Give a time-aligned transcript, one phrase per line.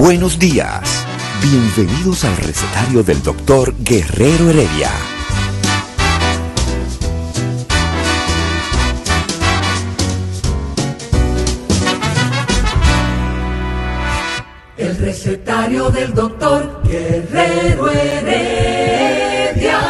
[0.00, 1.04] Buenos días.
[1.42, 4.88] Bienvenidos al recetario del doctor Guerrero Heredia.
[14.78, 19.80] El recetario del doctor Guerrero Heredia.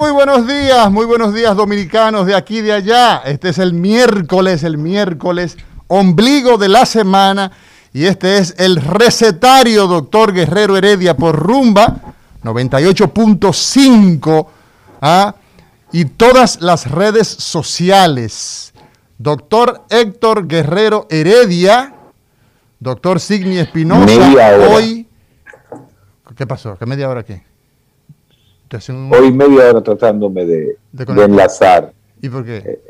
[0.00, 3.18] Muy buenos días, muy buenos días dominicanos de aquí y de allá.
[3.24, 7.52] Este es el miércoles, el miércoles, ombligo de la semana.
[7.92, 14.46] Y este es el recetario doctor Guerrero Heredia por Rumba 98.5
[15.00, 15.34] ¿ah?
[15.92, 18.72] y todas las redes sociales.
[19.18, 21.94] Doctor Héctor Guerrero Heredia,
[22.80, 25.06] doctor Signi Espinosa, hoy...
[26.36, 26.76] ¿Qué pasó?
[26.78, 27.42] ¿Qué media hora qué?
[28.88, 31.28] Un- Hoy media hora tratándome de, De de conectar.
[31.30, 31.92] enlazar.
[32.22, 32.56] ¿Y por qué?
[32.56, 32.80] Eh,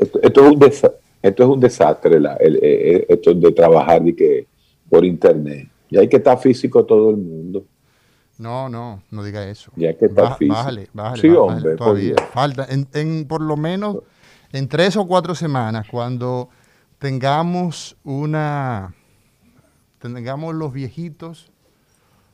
[0.00, 4.06] Esto, esto es un desa- esto es un desastre, la- el- eh, esto de trabajar
[4.06, 4.46] y que
[4.90, 5.68] por internet.
[5.88, 7.64] Y hay que estar físico todo el mundo.
[8.38, 9.70] No, no, no diga eso.
[9.76, 10.54] Ya que está Baja- físico.
[10.56, 11.22] Bájale, bájale.
[11.22, 12.14] Sí, hombre, todavía.
[12.32, 13.98] Falta, en, en por lo menos
[14.52, 16.48] en tres o cuatro semanas, cuando
[16.98, 18.94] tengamos una,
[19.98, 21.50] tengamos los viejitos,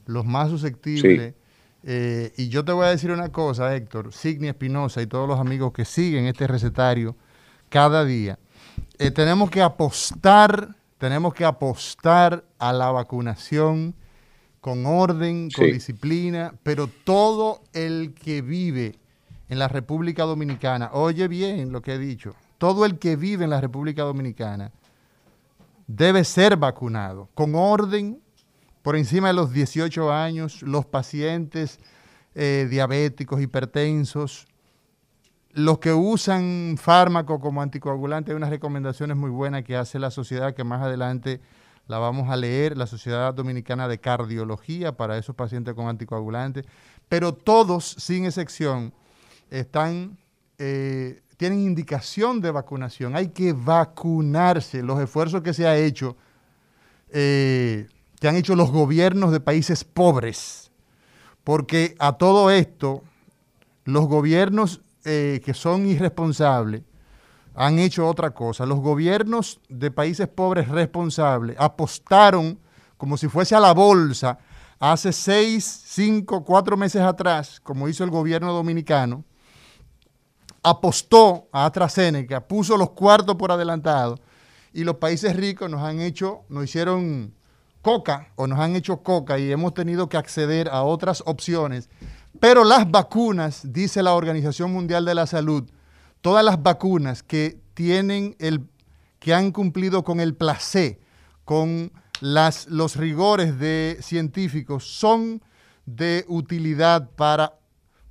[0.06, 1.34] los más susceptibles.
[1.82, 5.40] eh, y yo te voy a decir una cosa, Héctor, Signi Espinosa y todos los
[5.40, 7.16] amigos que siguen este recetario
[7.68, 8.38] cada día.
[8.98, 13.94] eh, tenemos que apostar, tenemos que apostar a la vacunación
[14.60, 15.72] con orden, con Sí.
[15.72, 18.98] disciplina, pero todo el que vive
[19.48, 23.50] en la República Dominicana, oye bien lo que he dicho, todo el que vive en
[23.50, 24.72] la República Dominicana
[25.86, 28.20] debe ser vacunado con orden
[28.82, 31.78] por encima de los 18 años, los pacientes
[32.34, 34.46] eh, diabéticos, hipertensos,
[35.56, 40.54] los que usan fármacos como anticoagulante, hay unas recomendaciones muy buenas que hace la sociedad
[40.54, 41.40] que más adelante
[41.88, 46.66] la vamos a leer, la Sociedad Dominicana de Cardiología para esos pacientes con anticoagulantes,
[47.08, 48.92] pero todos, sin excepción,
[49.48, 50.18] están,
[50.58, 53.16] eh, tienen indicación de vacunación.
[53.16, 54.82] Hay que vacunarse.
[54.82, 56.18] Los esfuerzos que se ha hecho,
[57.08, 57.88] eh,
[58.20, 60.70] que han hecho los gobiernos de países pobres,
[61.44, 63.02] porque a todo esto,
[63.86, 66.82] los gobiernos eh, que son irresponsables
[67.54, 68.66] han hecho otra cosa.
[68.66, 72.58] Los gobiernos de países pobres responsables apostaron
[72.96, 74.38] como si fuese a la bolsa
[74.80, 79.24] hace seis, cinco, cuatro meses atrás, como hizo el gobierno dominicano,
[80.62, 84.18] apostó a AstraZeneca, puso los cuartos por adelantado
[84.72, 87.32] y los países ricos nos han hecho, nos hicieron
[87.80, 91.88] coca o nos han hecho coca y hemos tenido que acceder a otras opciones.
[92.40, 95.64] Pero las vacunas, dice la Organización Mundial de la Salud,
[96.20, 98.66] todas las vacunas que tienen el
[99.18, 101.00] que han cumplido con el placé,
[101.44, 105.42] con las, los rigores de científicos, son
[105.86, 107.58] de utilidad para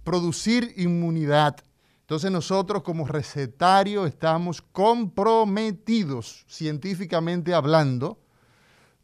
[0.04, 1.58] producir inmunidad.
[2.02, 8.20] Entonces nosotros como recetario estamos comprometidos, científicamente hablando,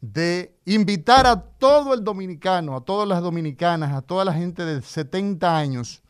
[0.02, 4.82] de invitar a todo el dominicano, a todas las dominicanas, a toda la gente de
[4.82, 6.02] 70 años,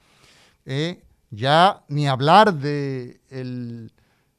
[0.64, 3.92] eh, ya ni hablar de el,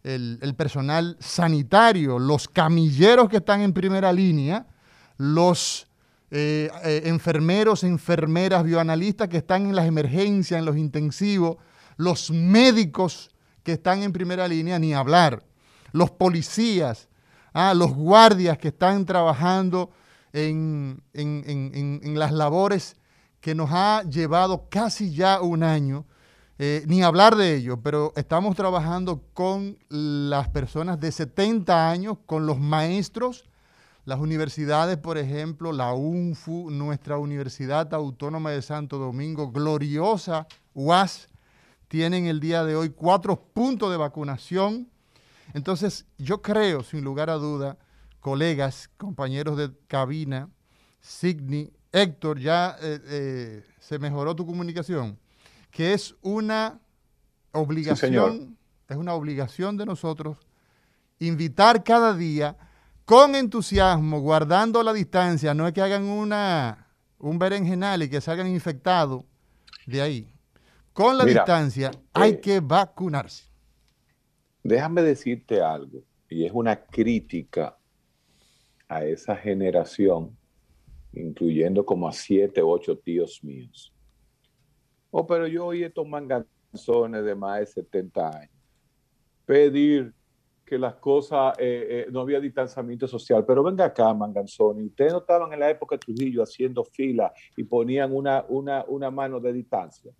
[0.03, 4.65] el- personal sanitario, los camilleros que están en primera línea,
[5.17, 5.87] los
[6.31, 11.57] eh, eh, enfermeros, enfermeras, bioanalistas que están en las emergencias, en los intensivos,
[11.97, 13.29] los médicos
[13.61, 15.43] que están en primera línea, ni hablar,
[15.91, 17.07] los policías,
[17.53, 19.91] ah, los guardias que están trabajando
[20.33, 22.95] en, en- en- en- las labores
[23.39, 26.05] que nos ha llevado casi ya un año,
[26.59, 32.45] eh, ni hablar de ello, pero estamos trabajando con las personas de 70 años, con
[32.45, 33.43] los maestros,
[34.05, 41.29] las universidades, por ejemplo, la UNFU, nuestra Universidad Autónoma de Santo Domingo, gloriosa UAS,
[41.87, 44.89] tienen el día de hoy cuatro puntos de vacunación.
[45.53, 47.77] Entonces, yo creo, sin lugar a duda,
[48.19, 50.49] colegas, compañeros de cabina,
[50.99, 55.19] Signi, Héctor, ya eh, eh, se mejoró tu comunicación.
[55.69, 56.79] que es una
[57.51, 58.57] obligación,
[58.87, 60.37] es una obligación de nosotros
[61.19, 62.57] invitar cada día
[63.05, 66.87] con entusiasmo, guardando la distancia, no es que hagan una,
[67.19, 69.23] un berenjenal y que salgan infectados
[69.85, 70.33] de ahí.
[70.93, 73.45] Con la distancia hay eh, que vacunarse.
[74.63, 77.77] Déjame decirte algo, y es una crítica
[78.87, 80.37] a esa generación,
[81.11, 83.93] incluyendo como a siete o ocho tíos míos.
[85.11, 88.53] Oh, pero yo oí estos manganzones de más de 70 años
[89.45, 90.13] pedir
[90.65, 93.45] que las cosas, eh, eh, no había distanciamiento social.
[93.45, 97.63] Pero venga acá, Manganzoni, ustedes no estaban en la época de Trujillo haciendo fila y
[97.63, 100.11] ponían una, una, una mano de distancia.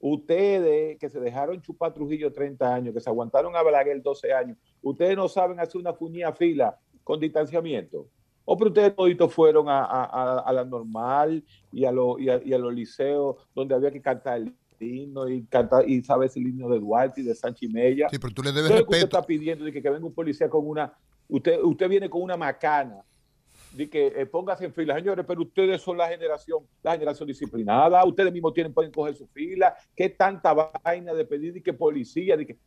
[0.00, 4.56] Ustedes que se dejaron chupar Trujillo 30 años, que se aguantaron a Balaguer 12 años,
[4.80, 8.08] ustedes no saben hacer una fuñía fila con distanciamiento.
[8.46, 12.52] O pero ustedes toditos fueron a, a, a, la normal y a, lo, y, y
[12.54, 16.70] a, los liceos donde había que cantar el himno y cantar y sabes el himno
[16.70, 18.08] de Duarte y de Sánchez Mella.
[18.08, 18.90] Sí, pero tú le debes respeto.
[18.90, 20.94] Usted está pidiendo de que, que venga un policía con una,
[21.28, 23.04] usted, usted viene con una macana
[23.72, 28.04] de que eh, póngase en fila, señores, pero ustedes son la generación, la generación disciplinada,
[28.04, 32.36] ustedes mismos tienen, pueden coger su fila, qué tanta vaina de pedir y que policía,
[32.36, 32.58] de que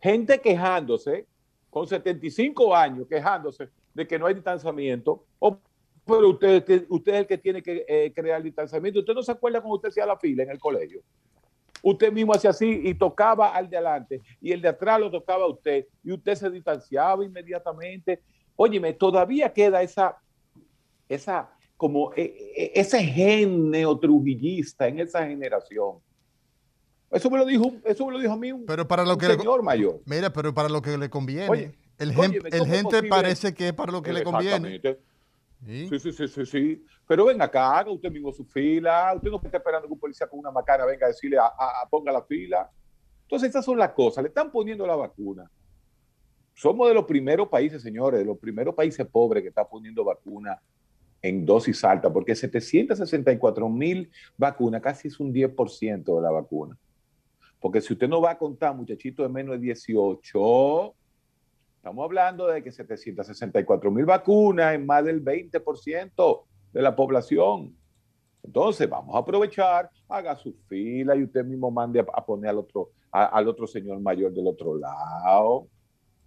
[0.00, 1.26] gente quejándose,
[1.70, 5.58] con 75 años quejándose de que no hay distanciamiento, o
[6.06, 9.00] pero usted, usted es el que tiene que eh, crear distanciamiento.
[9.00, 11.00] Usted no se acuerda cuando usted hacía la fila en el colegio.
[11.82, 15.44] Usted mismo hacía así y tocaba al de adelante y el de atrás lo tocaba
[15.44, 18.22] a usted y usted se distanciaba inmediatamente.
[18.56, 20.16] Óyeme, todavía queda esa,
[21.08, 22.22] esa, como e,
[22.56, 25.98] e, ese gen neotrujillista en esa generación.
[27.10, 29.26] Eso me lo dijo, eso me lo dijo a mí un, pero para lo que
[29.26, 30.00] señor mayor.
[30.04, 31.72] Mira, pero para lo que le conviene.
[31.98, 34.80] el, el gente parece que es para lo que le conviene.
[35.64, 35.88] ¿Sí?
[35.88, 39.12] sí, sí, sí, sí, Pero venga acá, haga usted mismo su fila.
[39.14, 41.88] Usted no está esperando que un policía con una macana venga a decirle a, a,
[41.88, 42.70] ponga la fila.
[43.22, 44.22] Entonces, estas son las cosas.
[44.22, 45.50] Le están poniendo la vacuna.
[46.52, 50.60] Somos de los primeros países, señores, de los primeros países pobres que están poniendo vacuna
[51.24, 56.76] en dosis alta, porque 764 mil vacunas, casi es un 10% de la vacuna.
[57.58, 60.94] Porque si usted no va a contar muchachitos de menos de 18,
[61.84, 66.42] Estamos hablando de que 764 mil vacunas en más del 20%
[66.72, 67.76] de la población.
[68.42, 72.92] Entonces, vamos a aprovechar, haga su fila y usted mismo mande a, poner al otro,
[73.10, 75.68] al otro señor mayor del otro lado.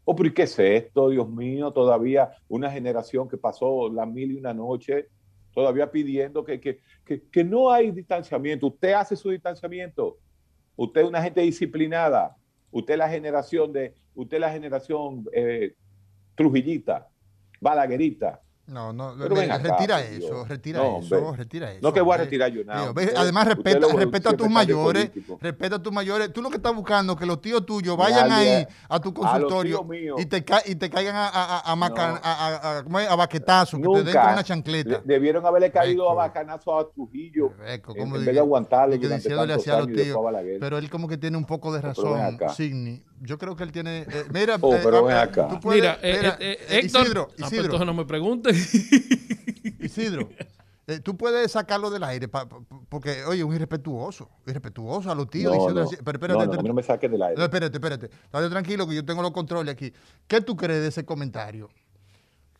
[0.10, 1.74] ¿O por qué es esto, Dios mío?
[1.74, 5.10] Todavía una generación que pasó la mil y una noche,
[5.54, 6.80] todavía pidiendo que, que,
[7.30, 8.68] que, no hay distanciamiento.
[8.68, 10.18] Usted hace su distanciamiento.
[10.78, 12.38] Usted es una gente disciplinada.
[12.72, 15.76] Usted es la generación de, usted la generación eh,
[16.36, 17.10] trujillita,
[17.60, 21.80] balaguerita, no, no, retira eso, retira eso, retira eso.
[21.82, 22.94] No que voy a retirar yo nada.
[23.16, 26.34] además, respeta, respeta a tus mayores, respeta a tus mayores.
[26.34, 29.88] Tú lo que estás buscando es que los tíos tuyos vayan ahí a tu consultorio
[30.18, 34.44] y, te y te caigan a, a, a, a, a, baquetazo, que te den una
[34.44, 35.02] chancleta.
[35.06, 37.54] debieron haberle caído a bacanazo a Trujillo
[37.96, 40.18] en, vez de aguantarle durante tantos años tíos,
[40.60, 43.02] Pero él como que tiene un poco de razón, Signi.
[43.22, 44.02] Yo creo que él tiene...
[44.02, 45.60] Eh, mira, oh, pero ven acá.
[45.64, 48.06] mira, Héctor, Isidro, no me.
[49.80, 50.30] Isidro,
[50.90, 52.30] eh, tú puedes sacarlo del aire,
[52.88, 55.54] porque, oye, un irrespetuoso, irrespetuoso a los tíos.
[55.54, 57.44] No, no, pero espérate, no, no, me saques del aire.
[57.44, 58.06] espérate, espérate.
[58.06, 59.92] Estate tranquilo que yo tengo los controles aquí.
[60.28, 61.70] ¿Qué tú crees de ese comentario?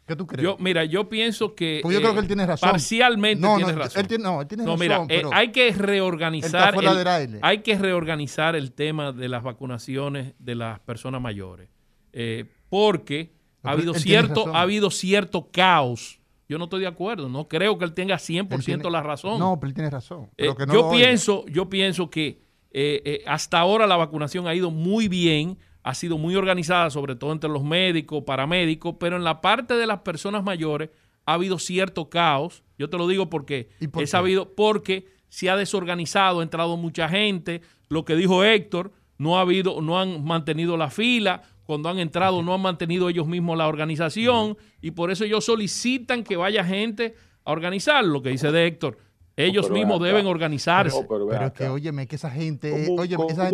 [0.08, 0.44] ¿Qué tú crees?
[0.44, 1.82] Yo, mira, yo pienso que.
[1.84, 2.72] Pues yo creo que él tiene razón.
[2.72, 4.02] Parcialmente tiene razón.
[4.02, 4.80] Él tiene, no, él tiene no, razón.
[4.80, 6.74] Mira, eh, hay que reorganizar.
[6.76, 11.70] El, hay que reorganizar el tema de las vacunaciones de las personas mayores.
[12.14, 13.34] Eh, porque
[13.64, 16.18] ha habido, cierto, ha habido cierto caos
[16.50, 17.30] yo no estoy de acuerdo.
[17.30, 19.40] No creo que él tenga 100% la razón.
[19.40, 20.30] No, pero él tiene razón.
[20.38, 25.08] Eh, yo, pienso, yo pienso que eh, eh, hasta ahora la vacunación ha ido muy
[25.08, 25.58] bien,
[25.88, 29.88] ha sido muy organizada, sobre todo entre los médicos, paramédicos, pero en la parte de
[29.88, 30.90] las personas mayores
[31.26, 32.62] ha habido cierto caos.
[32.78, 37.62] Yo te lo digo porque he sabido, porque se ha desorganizado, ha entrado mucha gente.
[37.88, 42.42] Lo que dijo Héctor, no ha habido, no han mantenido la fila cuando han entrado
[42.42, 47.16] no han mantenido ellos mismos la organización y por eso ellos solicitan que vaya gente
[47.46, 48.98] a organizar lo que dice de Héctor.
[49.38, 51.06] Ellos mismos deben organizarse.
[51.08, 52.88] pero, es que, óyeme, que esa gente...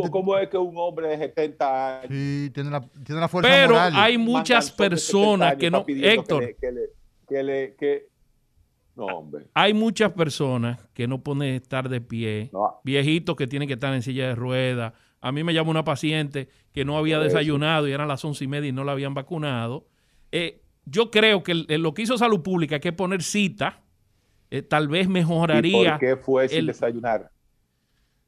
[0.10, 2.08] ¿Cómo, es que un hombre de 70 años...
[2.10, 5.84] Sí, tiene la, tiene la fuerza Pero hay muchas personas que no...
[5.88, 6.56] Héctor...
[7.28, 8.10] Que le, que
[8.96, 9.48] no, hombre.
[9.54, 12.52] Hay muchas personas que no pueden estar de pie,
[12.84, 16.50] viejitos que tienen que estar en silla de ruedas, a mí me llamó una paciente
[16.74, 19.88] que no había desayunado y eran las once y media y no la habían vacunado.
[20.34, 23.83] Eh, yo creo que lo que hizo Salud Pública, que poner cita,
[24.56, 25.88] eh, tal vez mejoraría.
[25.88, 27.30] ¿Y ¿Por qué fue sin desayunar?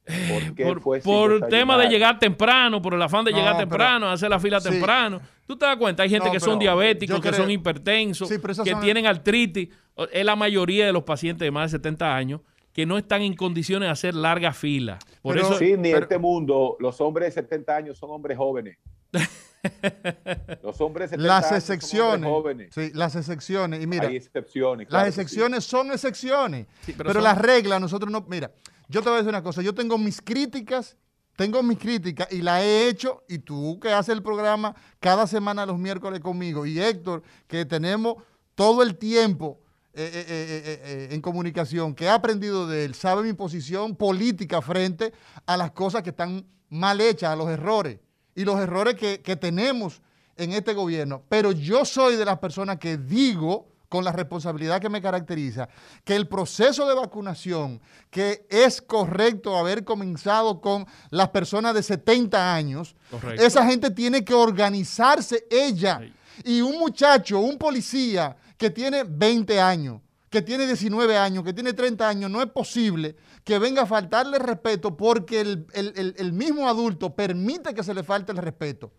[0.04, 3.38] ¿Por qué por, fue sin por tema de llegar temprano, por el afán de No,
[3.38, 4.70] llegar pero- temprano, hacer la fila Sí.
[4.70, 5.20] temprano.
[5.46, 8.36] Tú te das cuenta, hay gente No, que son diabéticos, que creo- son hipertensos, Sí,
[8.40, 9.68] que son- tienen artritis.
[10.12, 12.40] Es la mayoría de los pacientes de más de 70 años
[12.72, 14.98] que no están en condiciones de hacer largas filas.
[15.22, 18.36] Por Pero- eso, Sí, ni Pero- este mundo, los hombres de 70 años son hombres
[18.36, 18.78] jóvenes.
[20.62, 22.28] Los hombres de 70 Las excepciones.
[22.30, 22.70] jóvenes.
[22.74, 23.82] Sí, las excepciones.
[23.82, 24.86] Y mira, Hay excepciones.
[24.88, 25.20] claro las sí.
[25.20, 26.66] excepciones son excepciones.
[26.84, 28.24] Sí, pero pero son- las reglas, nosotros no.
[28.28, 28.50] Mira,
[28.88, 29.62] yo te voy a decir una cosa.
[29.62, 30.96] Yo tengo mis críticas,
[31.36, 33.24] tengo mis críticas y las he hecho.
[33.28, 36.66] Y tú que haces el programa cada semana los miércoles conmigo.
[36.66, 38.16] Y Héctor, que tenemos
[38.54, 39.60] todo el tiempo.
[39.98, 43.96] eh, eh, eh, eh, eh, en comunicación, que ha aprendido de él, sabe mi posición
[43.96, 45.10] política frente
[45.46, 47.98] a las cosas que están mal hechas, a los errores
[48.36, 50.00] y los errores que, que tenemos
[50.36, 51.22] en este gobierno.
[51.28, 55.68] Pero yo soy de las personas que digo, con la responsabilidad que me caracteriza,
[56.04, 62.54] que el proceso de vacunación, que es correcto haber comenzado con las personas de 70
[62.54, 63.42] años, Correcto.
[63.42, 66.00] esa gente tiene que organizarse ella.
[66.02, 66.12] Sí.
[66.44, 70.00] Y un muchacho, un policía que tiene 20 años,
[70.36, 74.38] que tiene 19 años, que tiene 30 años, no es posible que venga a faltarle
[74.38, 78.92] respeto porque el, mismo adulto permite que se le falte el respeto.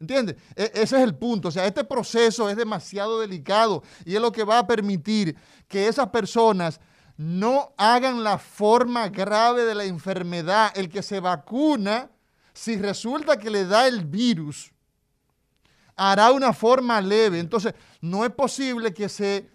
[0.00, 0.36] ¿Entiendes?
[0.56, 1.48] E- ese es el punto.
[1.48, 5.36] O sea, este proceso es demasiado delicado y es lo que va a permitir
[5.68, 6.80] que esas personas
[7.18, 10.72] no hagan la forma grave de la enfermedad.
[10.74, 12.10] El que se vacuna,
[12.54, 14.72] si resulta que le da el virus,
[15.96, 17.40] hará una forma leve.
[17.40, 19.50] Entonces, no es posible que se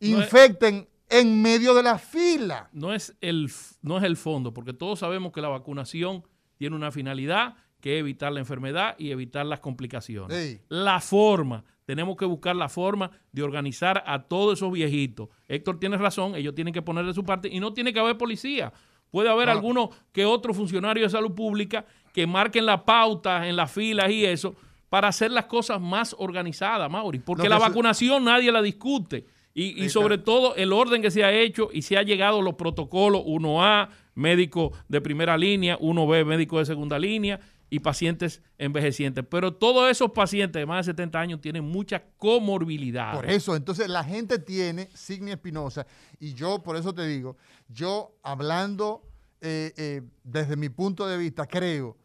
[0.00, 2.68] infecten en medio de la fila.
[2.72, 3.50] no es, el,
[3.82, 6.22] no es el fondo, porque todos sabemos que la vacunación
[6.56, 10.36] tiene una finalidad que es evitar la enfermedad y evitar las complicaciones.
[10.36, 10.60] Sí.
[10.68, 15.28] La forma, tenemos que buscar la forma de organizar a todos esos viejitos.
[15.46, 18.18] Héctor tiene razón, ellos tienen que poner de su parte y no tiene que haber
[18.18, 18.72] policía.
[19.10, 19.52] Puede haber No.
[19.52, 24.26] algunos que otros funcionarios de salud pública que marquen la pauta en las filas y
[24.26, 24.54] eso
[24.90, 27.20] para hacer las cosas más organizadas, Mauri.
[27.20, 29.26] Porque No, la vacunación nadie la discute.
[29.54, 33.22] Y, sobre todo el orden que se ha hecho y se ha llegado los protocolos
[33.22, 37.40] 1A, médico de primera línea, 1B, médico de segunda línea
[37.70, 39.24] y pacientes envejecientes.
[39.28, 43.16] Pero todos esos pacientes de más de 70 años tienen muchas comorbilidades.
[43.16, 45.86] Por eso, entonces la gente tiene Signia Espinosa
[46.20, 47.36] y yo, por eso te digo,
[47.68, 49.02] yo hablando
[49.40, 51.96] eh, eh, desde mi punto de vista, creo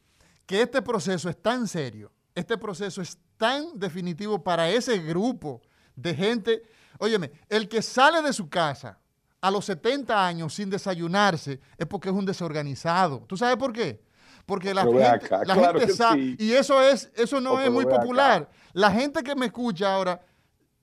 [0.46, 5.62] que este proceso es tan serio, este proceso es tan definitivo para ese grupo
[5.96, 6.64] de gente.
[7.00, 9.00] Óyeme, el que sale de su casa
[9.42, 13.26] a los 70 años sin desayunarse es porque es un desorganizado.
[13.28, 14.02] ¿Tú sabes por qué?
[14.46, 16.36] Porque la Pero gente, acá, la claro gente sabe, sí.
[16.40, 18.00] y eso es, eso no Oh, es muy acá.
[18.00, 18.50] popular.
[18.74, 20.22] La gente que me escucha ahora,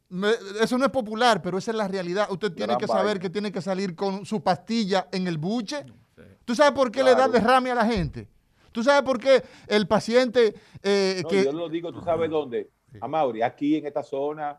[0.08, 2.26] me- eso no es popular, pero esa es la realidad.
[2.30, 3.20] Usted tiene Gran que saber vaina.
[3.20, 5.84] que tiene que salir con su pastilla en el buche.
[6.44, 8.28] ¿Tú sabes por qué le da derrame a la gente?
[8.72, 11.44] ¿Tú sabes por qué el paciente eh, No, que...
[11.44, 12.70] Yo lo digo, tú sabes dónde.
[13.00, 14.58] A Mauri, aquí en esta zona,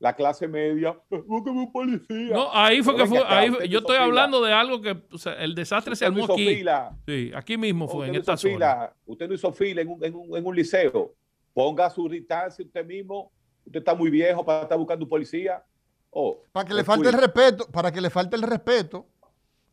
[0.00, 2.34] la clase media, búsqueme un policía.
[2.34, 3.18] No, ahí fue que fue.
[3.18, 4.04] acá, ahí yo estoy fila.
[4.04, 6.56] hablando de algo que o sea, el desastre se Usted no armó hizo aquí.
[6.56, 6.96] fila.
[7.06, 8.52] Sí, aquí mismo fue, usted en no esta hizo zona.
[8.54, 11.14] fila, usted no hizo fila en un, en un- en un liceo.
[11.52, 13.32] Ponga su distancia usted mismo.
[13.66, 15.62] Usted está muy viejo para estar buscando un policía.
[16.10, 19.06] Oh, Para que le falte el respeto, para que le falte el respeto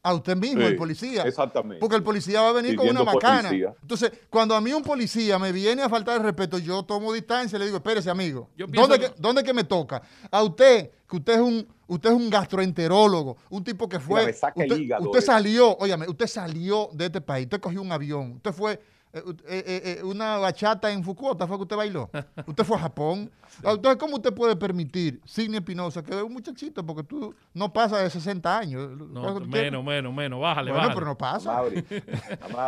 [0.07, 1.23] a usted mismo, Sí, el policía.
[1.23, 1.79] Exactamente.
[1.79, 3.49] Porque el policía va a venir con una macana.
[3.49, 3.73] policía.
[3.81, 7.55] Entonces, cuando a mí un policía me viene a faltar el respeto, yo tomo distancia
[7.55, 8.49] y le digo, espérese, amigo.
[8.55, 10.03] ¿Dónde, que- que, ¿Dónde que me toca?
[10.29, 14.21] A usted, que usted es un, usted es un gastroenterólogo, un tipo que fue.
[14.29, 18.51] usted, hígado usted salió, óyame, usted salió de este país, usted cogió un avión, usted
[18.51, 18.79] fue.
[19.19, 22.09] Eh, eh, eh, una bachata en Fukuoka fue que usted bailó.
[22.47, 23.31] Usted fue a Japón.
[23.63, 28.03] Entonces, ¿cómo usted puede permitir, Sidney Espinosa, que es un muchachito, porque tú no pasas
[28.03, 28.89] de 60 años?
[28.97, 30.41] No, menos, menos, menos.
[30.41, 30.95] Bájale, Bueno, bájale.
[30.95, 31.61] pero no pasa.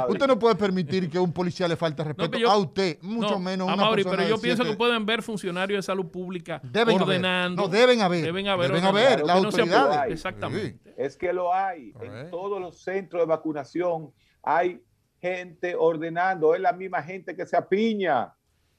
[0.08, 2.98] Usted no puede permitir que a un policía le falte respeto que yo- a usted,
[3.01, 5.06] mucho No, menos a a una Mauri, persona pero yo de pienso siete- que pueden
[5.06, 7.01] ver funcionarios de salud pública Deben haber.
[7.01, 7.62] ordenando.
[7.63, 8.24] No, deben haber.
[8.24, 8.68] Deben haber.
[8.70, 10.13] Deben haber, las no autoridades.
[10.13, 10.94] Exactamente.
[10.98, 11.94] Es que lo hay.
[12.01, 14.12] En todos los centros de vacunación
[14.44, 14.82] hay
[15.22, 16.54] gente ordenando.
[16.56, 18.34] Es la misma gente que se apiña.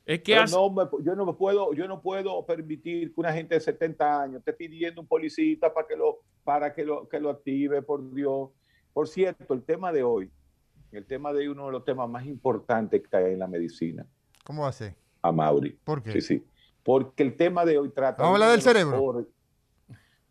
[0.06, 3.54] Es que no, me, yo no me puedo, yo no puedo permitir que una gente
[3.56, 7.28] de 70 años esté pidiendo un policita para que lo, para que lo, que lo
[7.30, 8.48] active, por Dios.
[8.94, 10.30] Por cierto, el tema de hoy,
[10.92, 14.06] el tema de hoy, uno de los temas más importantes que hay en la medicina,
[14.44, 14.94] ¿Cómo va a ser?
[15.20, 15.78] a Mauri.
[15.84, 16.12] ¿Por qué?
[16.12, 16.44] Sí, sí.
[16.82, 18.22] Porque el tema de hoy trata.
[18.22, 19.26] ¿Vamos a hablar del cerebro?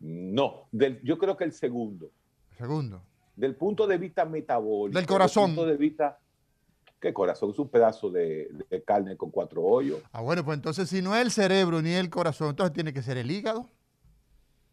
[0.00, 2.10] No, del- yo creo que el segundo.
[2.56, 3.00] Segundo.
[3.38, 4.98] Del punto de vista metabólico.
[4.98, 5.46] Del corazón.
[5.50, 6.18] Del punto de vista.
[7.00, 7.50] ¿Qué corazón?
[7.52, 10.00] Es un pedazo de, de carne con cuatro hoyos.
[10.12, 13.02] Ah, bueno, pues entonces si no es el cerebro ni el corazón, entonces tiene que
[13.02, 13.68] ser el hígado.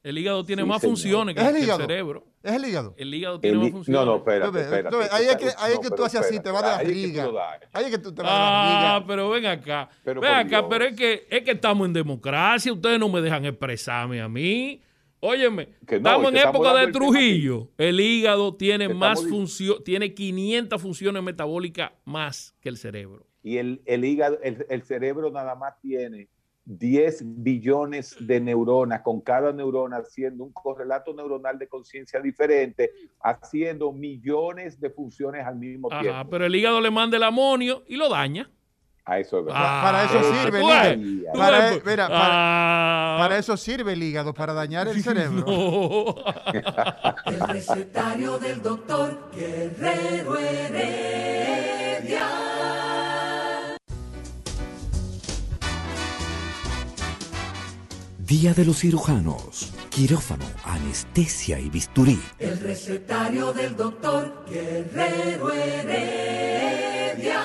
[0.02, 0.92] El hígado tiene Sí, más señor.
[0.98, 2.26] funciones que, ¿Es el que el cerebro.
[2.44, 2.94] ¿Es el hígado?
[2.98, 4.00] El hígado El tiene más funciones.
[4.00, 4.98] no, no, espérate, espérate.
[5.12, 7.04] ahí es que, ahí es No, que tú haces así, te vas de espérate, ahí
[7.06, 7.26] es que tú barriga.
[7.26, 7.70] lo das.
[7.74, 9.08] Ahí es que tú te vas de Ah, barriga.
[9.08, 9.90] pero ven acá.
[10.04, 10.66] Pero ven acá, Dios.
[10.70, 12.72] pero es que, es que estamos en democracia.
[12.74, 14.82] Ustedes no me dejan expresarme a mí.
[15.20, 17.70] Óyeme, Que no, estamos que en época de el Trujillo.
[17.78, 23.26] El hígado tiene más función, tiene 500 funciones metabólicas más que el cerebro.
[23.42, 26.30] Y el, el hígado, el, el cerebro nada más tiene
[26.66, 32.92] 10 billones de neuronas, con cada neurona haciendo un correlato neuronal de conciencia diferente,
[33.22, 36.30] haciendo millones de funciones al mismo Ajá, tiempo.
[36.32, 38.50] pero el hígado le manda el amonio y lo daña.
[39.08, 39.62] A eso es verdad.
[39.64, 40.66] Ah, para eso sirve el
[41.20, 41.38] hígado.
[41.40, 45.46] Para- mira, para- ah, Para eso sirve el hígado, para dañar el cerebro.
[45.46, 46.16] no.
[47.26, 52.28] El recetario del doctor Guerrero Heredia.
[58.20, 59.72] Día de los cirujanos.
[59.90, 62.20] Quirófano, anestesia y bisturí.
[62.40, 67.42] El recetario del doctor Guerrero Heredia.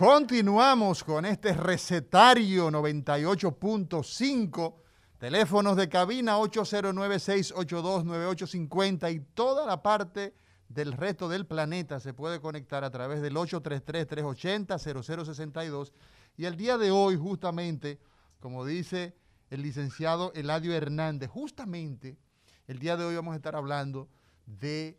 [0.00, 4.74] Continuamos con este recetario 98.5.
[5.18, 10.34] Teléfonos de cabina 809-682-9850 y toda la parte
[10.70, 15.92] del resto del planeta se puede conectar a través del 833-380-0062.
[16.38, 18.00] Y el día de hoy, justamente,
[18.38, 19.14] como dice
[19.50, 22.16] el licenciado Eladio Hernández, justamente
[22.68, 24.08] el día de hoy vamos a estar hablando
[24.46, 24.98] de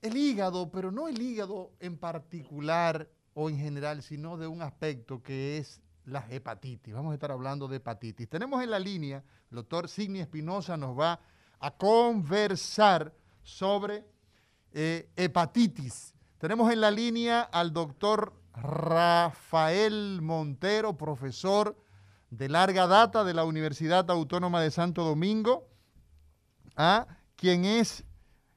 [0.00, 5.22] el hígado, pero no el hígado en particular o en general, sino de un aspecto
[5.22, 6.94] que es la hepatitis.
[6.94, 8.28] Vamos a estar hablando de hepatitis.
[8.28, 11.20] Tenemos en la línea, el doctor Signi Espinosa nos va
[11.60, 13.12] a conversar
[13.42, 14.04] sobre
[14.72, 16.14] eh, hepatitis.
[16.38, 21.76] Tenemos en la línea al doctor Rafael Montero, profesor
[22.30, 25.68] de larga data de la Universidad Autónoma de Santo Domingo,
[26.76, 27.06] ¿ah?
[27.36, 28.04] quien es,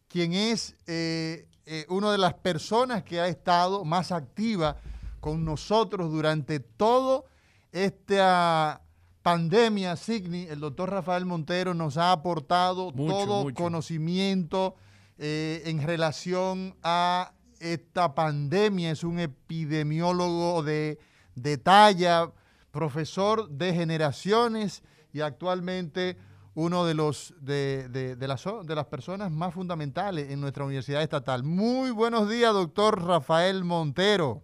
[0.08, 4.78] quien es eh, eh, una de las personas que ha estado más activa
[5.20, 7.26] con nosotros durante todo
[7.72, 8.82] esta
[9.24, 10.44] pandemia, Signi.
[10.44, 13.56] El doctor Rafael Montero nos ha aportado Mucho, todo mucho.
[13.56, 14.76] conocimiento
[15.18, 18.92] eh, en relación a esta pandemia.
[18.92, 21.00] Es un epidemiólogo de,
[21.34, 22.32] de talla,
[22.70, 26.18] profesor de generaciones y actualmente
[26.56, 31.02] uno de los de, de- de las, de las personas más fundamentales en nuestra universidad
[31.04, 31.44] estatal.
[31.44, 34.42] Muy buenos días, doctor Rafael Montero.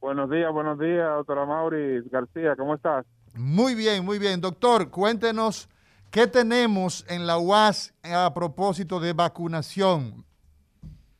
[0.00, 3.04] Buenos días, buenos días, doctora Mauri García, ¿cómo estás?
[3.34, 4.40] Muy bien, muy bien.
[4.40, 5.68] Doctor, cuéntenos
[6.10, 10.24] qué tenemos en la UAS a propósito de vacunación.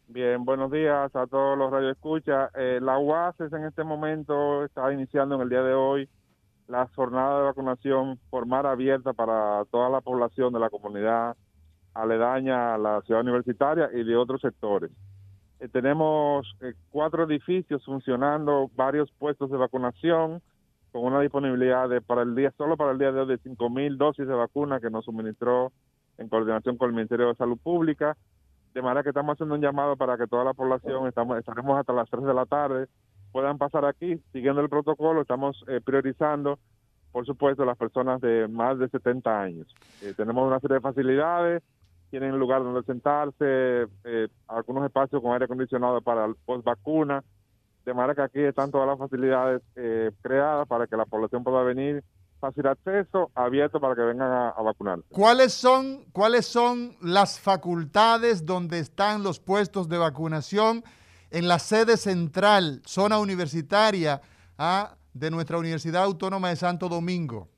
[0.07, 2.51] Bien, buenos días a todos los radioescuchas.
[2.55, 6.09] Eh, la UAS en este momento está iniciando en el día de hoy
[6.69, 11.35] la jornada de vacunación por mar abierta para toda la población de la comunidad
[11.95, 14.91] aledaña a la ciudad universitaria y de otros sectores.
[15.61, 20.43] Eh, tenemos eh, cuatro edificios funcionando, varios puestos de vacunación
[20.93, 23.97] con una disponibilidad de para el día solo para el día de hoy de 5.000
[23.97, 25.73] dosis de vacuna que nos suministró
[26.19, 28.17] en coordinación con el Ministerio de Salud Pública.
[28.75, 31.93] De manera que estamos haciendo un llamado para que toda la población, estamos, estaremos hasta
[31.93, 32.87] las 3 de la tarde,
[33.33, 35.23] puedan pasar aquí siguiendo el protocolo.
[35.23, 36.59] Estamos eh, priorizando,
[37.13, 39.67] por supuesto, las personas de más de 70 años.
[40.03, 41.63] Eh, tenemos una serie de facilidades,
[42.11, 47.23] tienen lugar donde sentarse, eh, algunos espacios con aire acondicionado para el post vacuna.
[47.85, 51.63] De manera que aquí están todas las facilidades eh, creadas para que la población pueda
[51.63, 52.05] venir,
[52.39, 55.05] fácil acceso, abierto para que vengan a, a vacunarse.
[55.11, 60.83] ¿Cuáles son, ¿Cuáles son las facultades donde están los puestos de vacunación
[61.31, 64.21] en la sede central, zona universitaria
[64.59, 67.49] ah, de nuestra Universidad Autónoma de Santo Domingo?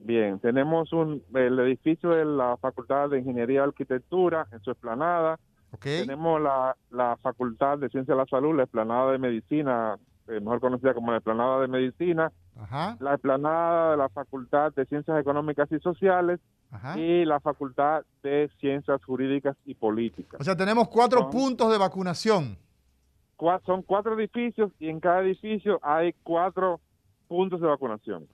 [0.00, 5.38] Bien, tenemos un, el edificio de la Facultad de Ingeniería y Arquitectura en su explanada.
[5.72, 5.82] ¿Ok?
[5.82, 10.60] Tenemos la, la Facultad de Ciencia de la Salud, la explanada de Medicina, eh, mejor
[10.60, 15.70] conocida como la explanada de Medicina, Ajá, la explanada de la Facultad de Ciencias Económicas
[15.70, 16.98] y Sociales ajá.
[16.98, 20.40] y la Facultad de Ciencias Jurídicas y Políticas.
[20.40, 22.56] O sea, tenemos cuatro Son- puntos de vacunación.
[23.38, 26.80] Cua- son cuatro edificios y en cada edificio hay cuatro
[27.28, 28.26] puntos de vacunación.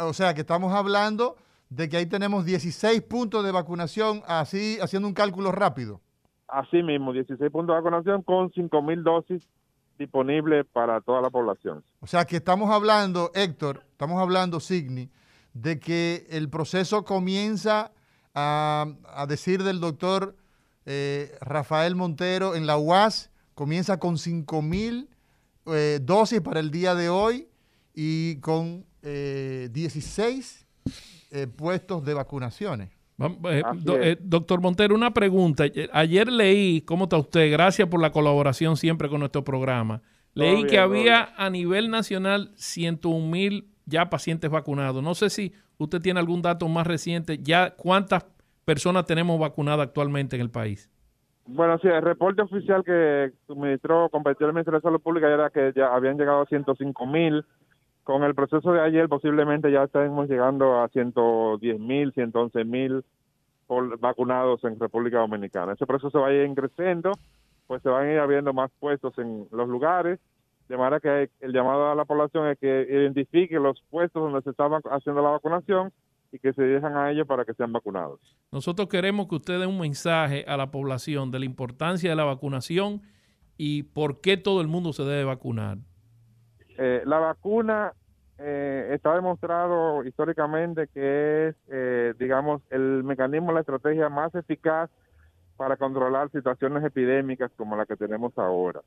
[0.00, 1.36] O sea, que estamos hablando
[1.70, 6.00] de que ahí tenemos 16 puntos de vacunación, así haciendo un cálculo rápido.
[6.46, 9.42] Asimismo, 16 puntos de vacunación con 5.000 dosis
[9.98, 11.82] disponibles para toda la población.
[12.00, 15.10] O sea, que estamos hablando, Héctor, estamos hablando, Signi,
[15.54, 17.90] de que el proceso comienza
[18.34, 20.36] a, a decir del doctor
[20.86, 25.08] eh, Rafael Montero en la UAS, comienza con 5 mil
[25.66, 27.48] eh, dosis para el día de hoy
[27.92, 30.64] y con eh, 16
[31.32, 32.90] eh, puestos de vacunaciones.
[33.18, 33.62] Eh,
[34.00, 35.64] eh, doctor Montero, una pregunta.
[35.92, 37.50] Ayer leí, ¿cómo está usted?
[37.50, 40.02] Gracias por la colaboración siempre con nuestro programa.
[40.34, 45.02] Leí que había a nivel nacional 101 mil ya pacientes vacunados.
[45.02, 47.40] No sé si usted tiene algún dato más reciente.
[47.42, 48.24] Ya cuántas
[48.64, 50.88] personas tenemos vacunadas actualmente en el país.
[51.50, 55.72] Bueno, sí, el reporte oficial que suministró, competió el Ministerio de Salud Pública era que
[55.74, 57.42] ya habían llegado a 105 mil.
[58.04, 63.02] Con el proceso de ayer posiblemente ya estemos llegando a 110 mil, 111 mil
[63.98, 65.72] vacunados en República Dominicana.
[65.72, 67.12] Ese proceso va a ir creciendo,
[67.66, 70.20] pues se van a ir habiendo más puestos en los lugares,
[70.68, 74.50] de manera que el llamado a la población es que identifique los puestos donde se
[74.50, 75.92] está haciendo la vacunación
[76.32, 78.20] y que se dejan a ellos para que sean vacunados.
[78.52, 82.24] Nosotros queremos que usted dé un mensaje a la población de la importancia de la
[82.24, 83.02] vacunación
[83.56, 85.78] y por qué todo el mundo se debe vacunar.
[86.76, 87.92] Eh, la vacuna
[88.38, 94.90] eh, está demostrado históricamente que es, eh, digamos, el mecanismo, la estrategia más eficaz
[95.56, 98.80] para controlar situaciones epidémicas como la que tenemos ahora.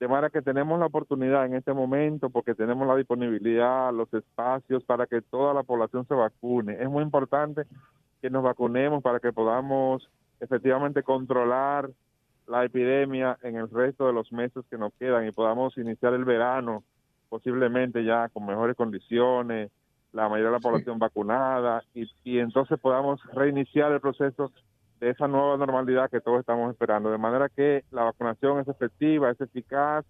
[0.00, 4.82] De manera que tenemos la oportunidad en este momento, porque tenemos la disponibilidad, los espacios
[4.84, 6.82] para que toda la población se vacune.
[6.82, 7.64] Es muy importante
[8.22, 10.08] que nos vacunemos para que podamos
[10.40, 11.90] efectivamente controlar
[12.46, 16.24] la epidemia en el resto de los meses que nos quedan y podamos iniciar el
[16.24, 16.82] verano
[17.28, 19.70] posiblemente ya con mejores condiciones,
[20.12, 24.50] la mayoría de la población vacunada y, y entonces podamos reiniciar el proceso
[25.00, 27.10] de esa nueva normalidad que todos estamos esperando.
[27.10, 30.04] De manera que la vacunación es efectiva, es eficaz,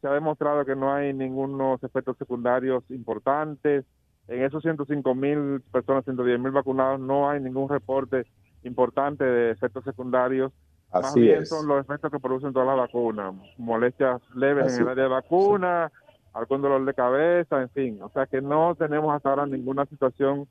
[0.00, 3.84] se ha demostrado que no hay ningunos efectos secundarios importantes.
[4.28, 8.26] En esos 105 mil personas, 110 mil vacunados, no hay ningún reporte
[8.62, 10.52] importante de efectos secundarios.
[10.90, 14.88] Así Más bien son los efectos que producen todas las vacunas, molestias leves en el
[14.88, 15.90] área de vacuna,
[16.32, 18.02] algún dolor de cabeza, en fin.
[18.02, 20.46] O sea que no tenemos hasta ahora ninguna situación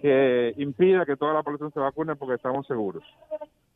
[0.00, 3.04] que impida que toda la población se vacune porque estamos seguros.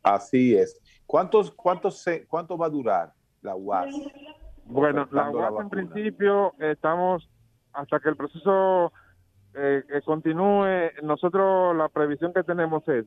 [0.03, 0.81] Así es.
[1.07, 3.13] ¿Cuántos, cuántos se, ¿Cuánto va a durar
[3.43, 3.95] la UAS?
[4.65, 7.29] Bueno, la UAS en principio estamos
[7.73, 8.93] hasta que el proceso
[9.55, 10.91] eh, continúe.
[11.03, 13.07] Nosotros la previsión que tenemos es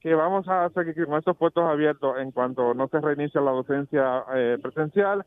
[0.00, 4.24] que vamos a seguir con estos puestos abiertos en cuanto no se reinicie la docencia
[4.34, 5.24] eh, presencial,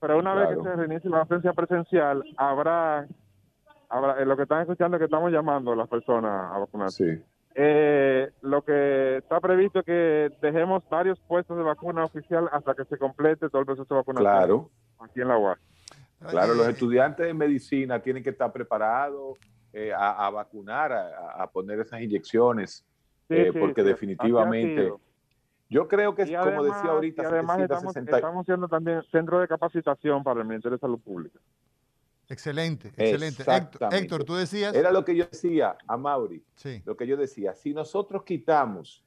[0.00, 3.06] pero una vez que se reinicie la docencia presencial habrá
[3.88, 7.16] Ahora, eh, lo que están escuchando es que estamos llamando a las personas a vacunarse.
[7.16, 7.22] Sí.
[7.54, 12.84] Eh, lo que está previsto es que dejemos varios puestos de vacuna oficial hasta que
[12.84, 14.70] se complete todo el proceso de vacunación claro.
[15.00, 15.58] aquí en la UAS.
[16.30, 19.38] Claro, los estudiantes de medicina tienen que estar preparados
[19.72, 22.84] eh, a, vacunar, a, poner esas inyecciones,
[23.58, 24.92] porque definitivamente...
[25.70, 30.40] Yo creo que, como decía ahorita, además estamos, estamos siendo también centro de capacitación para
[30.40, 31.38] el Ministerio de Salud Pública.
[32.28, 33.44] Excelente, excelente.
[33.90, 34.74] Héctor, tú decías.
[34.74, 36.42] Era lo que yo decía a Mauri.
[36.56, 36.82] Sí.
[36.84, 37.54] Lo que yo decía.
[37.54, 39.04] Si nosotros quitamos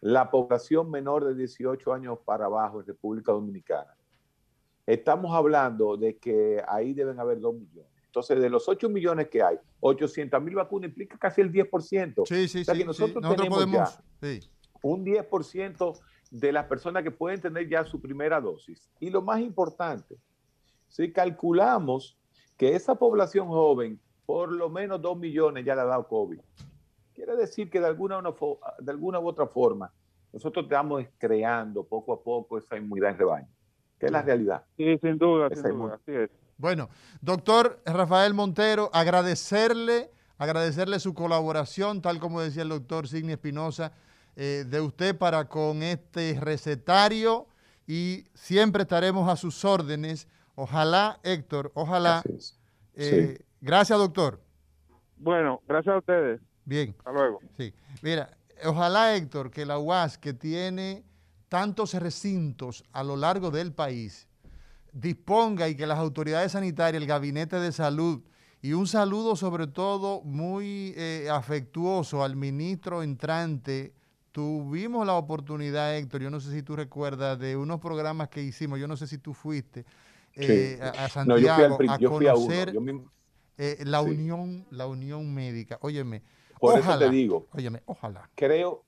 [0.00, 3.96] la población menor de 18 años para abajo en República Dominicana,
[4.86, 7.92] estamos hablando de que ahí deben haber 2 millones.
[8.06, 12.26] Entonces, de los 8 millones que hay, 800 mil vacunas implica casi el 10%.
[12.26, 12.80] Sí, sí, o sea sí.
[12.80, 13.88] que nosotros, tenemos ya
[14.82, 16.00] un 10%
[16.32, 18.90] de las personas que pueden tener ya su primera dosis.
[18.98, 20.18] Y lo más importante,
[20.88, 22.18] si calculamos
[22.62, 26.38] que esa población joven, por lo menos dos millones ya le ha dado COVID.
[27.12, 28.22] Quiere decir que de alguna,
[28.78, 29.92] de alguna u otra forma,
[30.32, 33.48] nosotros estamos creando poco a poco esa inmunidad en rebaño,
[33.98, 34.62] que es la realidad.
[34.76, 36.30] Sí, sin duda, sin duda, así es.
[36.56, 36.88] Bueno,
[37.20, 43.90] doctor Rafael Montero, agradecerle, agradecerle su colaboración, tal como decía el doctor Signi Espinosa,
[44.36, 47.48] eh, de usted para con este recetario
[47.88, 52.22] y siempre estaremos a sus órdenes Ojalá, Héctor, ojalá.
[52.94, 54.40] Eh, gracias, doctor.
[55.16, 56.40] Bueno, gracias a ustedes.
[56.64, 56.94] Bien.
[56.98, 57.40] Hasta luego.
[57.56, 57.72] Sí.
[58.02, 61.04] Mira, ojalá, Héctor, que la UAS, que tiene
[61.48, 64.28] tantos recintos a lo largo del país,
[64.92, 68.22] disponga y que las autoridades sanitarias, el gabinete de salud,
[68.60, 73.92] y un saludo sobre todo muy eh, afectuoso al ministro entrante.
[74.30, 78.78] Tuvimos la oportunidad, Héctor, yo no sé si tú recuerdas, de unos programas que hicimos,
[78.78, 79.84] yo no sé si tú fuiste,
[80.34, 82.74] eh, a, Santiago a conocer
[83.84, 85.78] la unión la unión médica.
[85.82, 86.22] Óyeme,
[86.58, 87.48] por eso te digo.
[87.52, 88.30] Óyeme, ojalá.
[88.34, 88.84] Creo,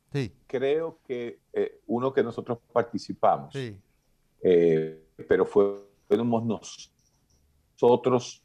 [0.46, 3.54] creo que eh, uno que nosotros participamos,
[4.40, 6.44] eh, pero fuimos
[7.76, 8.42] nosotros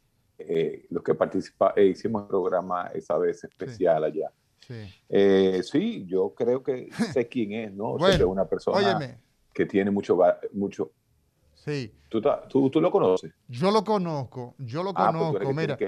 [0.90, 4.32] los que participamos, hicimos el programa esa vez especial allá.
[5.60, 6.06] Sí.
[6.06, 7.98] yo creo que sé quién es, ¿no?
[7.98, 9.18] Bueno, una persona
[9.54, 10.18] que tiene mucho,
[10.54, 10.92] mucho
[11.66, 11.94] Sí.
[12.08, 13.32] ¿Tú, tú, tú lo conoces?
[13.48, 15.78] Yo lo conozco, yo lo Ah, pues tú conozco, eres que mira.
[15.78, 15.86] que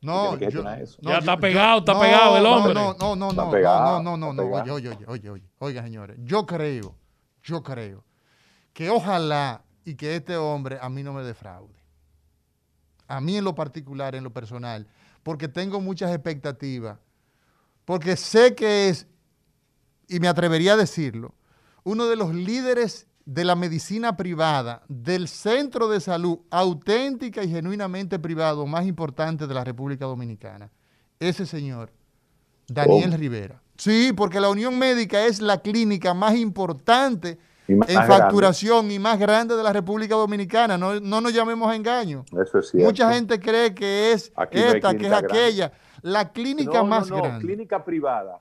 [0.00, 0.98] No, tienes que yo, gestionar eso.
[1.02, 2.74] no, Ya yo- está yo- pegado, está no, pegado el hombre.
[2.74, 6.16] No, no, no, no, pegado, no, no, no, no, oye, oye, oye, oye, oiga, señores,
[6.24, 6.96] yo creo,
[7.44, 8.04] yo creo
[8.72, 11.74] que ojalá y que este hombre a mí no me defraude.
[13.06, 14.86] A mí en lo particular, en lo personal,
[15.22, 16.98] porque tengo muchas expectativas,
[17.84, 19.06] porque sé que es,
[20.08, 21.34] y me atrevería a decirlo,
[21.84, 28.18] uno de los líderes de la medicina privada, del centro de salud auténtica y genuinamente
[28.18, 30.70] privado más importante de la República Dominicana.
[31.20, 31.90] Ese señor,
[32.68, 33.12] Daniel.
[33.12, 33.62] Rivera.
[33.76, 38.14] Sí, porque la Unión Médica es la clínica más importante más en grande.
[38.14, 40.76] facturación y más grande de la República Dominicana.
[40.76, 42.24] No, no nos llamemos a engaño.
[42.32, 42.88] Eso es cierto.
[42.88, 45.28] Mucha gente cree que es Aquí no hay esta, que es grande.
[45.28, 45.72] aquella.
[46.02, 47.44] La clínica No, no, más no, grande.
[47.46, 48.40] clínica privada.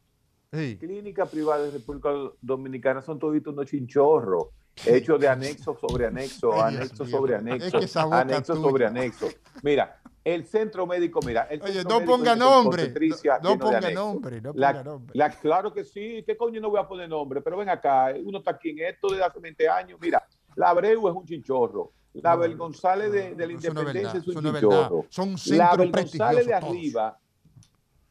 [0.52, 0.78] Sí.
[0.80, 2.10] Clínica privada de República
[2.42, 4.48] Dominicana son toditos unos chinchorros,
[4.86, 7.18] hechos de anexo sobre anexo, Ay, Dios anexo mío.
[7.18, 8.66] sobre Es anexo, que esa boca anexo tuya.
[8.70, 9.28] sobre anexo.
[9.64, 12.94] Mira, el centro médico, mira, el Oye, centro no ponga nombre.
[13.42, 14.42] No, no ponga nombre.
[14.42, 15.12] No La- ponga nombre.
[15.18, 17.42] la- claro que sí, ¿qué coño no voy a poner nombre?
[17.42, 20.00] Pero ven acá, uno está aquí en esto desde hace 20 años.
[20.02, 20.24] Mira,
[20.56, 21.92] la Abreu es un chinchorro.
[22.14, 25.06] La Abel González de, de la no es Independencia verdad, es un no es chinchorro.
[25.10, 26.64] Son La González de prestigiosos todos.
[26.64, 27.20] arriba,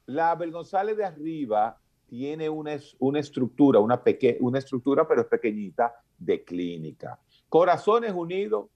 [0.07, 1.79] la González de arriba
[2.09, 7.19] tiene una, es- una estructura, una, peque- una estructura, pero es pequeñita, de clínica.
[7.49, 8.67] Corazones Unidos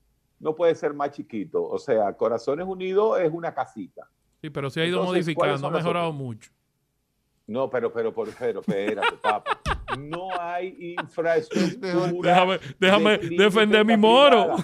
[0.40, 1.62] no puede ser más chiquito.
[1.62, 4.08] O sea, Corazones Unidos es una casita.
[4.42, 6.20] Sí, pero se ha ido Entonces, ¿cuáles modificando, ha mejorado otras?
[6.20, 6.50] mucho.
[7.46, 9.60] No, pero, pero, pero, pero, espérate, papá.
[9.98, 12.08] No hay infraestructura.
[12.22, 14.56] Déjame, déjame de clínica defender mi moro.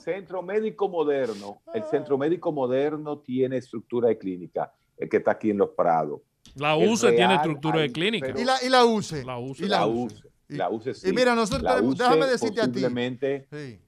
[0.00, 1.60] Centro Médico Moderno.
[1.74, 6.20] El Centro Médico Moderno tiene estructura de clínica, el que está aquí en Los Prados.
[6.54, 8.28] La UCE tiene estructura de clínica.
[8.28, 9.24] pero- Y la, y la UCE.
[9.24, 9.64] La UCE.
[9.64, 10.27] Y La la UCE.
[10.48, 11.08] La UCE sí.
[11.10, 12.70] Y mira, nosotros La tenemos- UCE déjame decirte a ti.
[12.72, 13.80] posiblemente- Sí,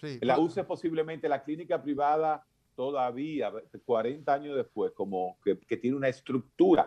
[0.00, 0.18] sí.
[0.22, 3.52] La UCE posiblemente la clínica privada todavía,
[3.84, 6.86] 40 años después, como que, que tiene una estructura.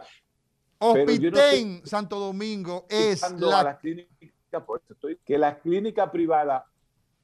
[0.82, 3.64] yo no Hospitén Santo Domingo es la...
[3.64, 6.66] las clínicas, por eso estoy, que la clínica privada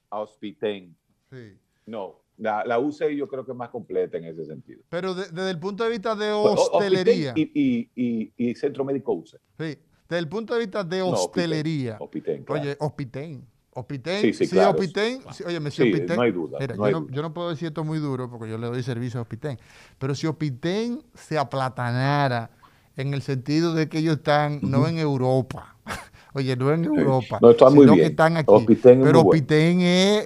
[0.10, 0.96] a Hospitén,
[1.32, 1.58] Sí.
[1.86, 4.82] no, la, la UCE yo creo que es más completa en ese sentido.
[4.90, 8.56] Pero de- desde el punto de vista de Pues, hostelería, Hospitén Y, y, y, y
[8.56, 9.38] Centro Médico UCE.
[9.58, 12.62] sí, desde el punto de vista de No, hostelería, Hospitén, claro.
[12.62, 13.46] oye, Hospitén,
[13.78, 14.72] Hospitén, Sí, sí, sí, claro.
[14.72, 17.14] Hospitén, sí, óyeme, si Sí, Hospitén- no hay duda, Mira, no yo, hay no, duda.
[17.14, 19.60] yo no puedo decir esto muy duro porque yo le doy servicio a Hospitén,
[19.98, 22.52] pero si Hospitén se aplatanara
[22.96, 25.76] en el sentido de que ellos están no en Europa,
[26.34, 28.12] oye, no en Europa, No, está muy sino que bien.
[28.12, 29.80] están aquí, Hospitén es pero es Hospitén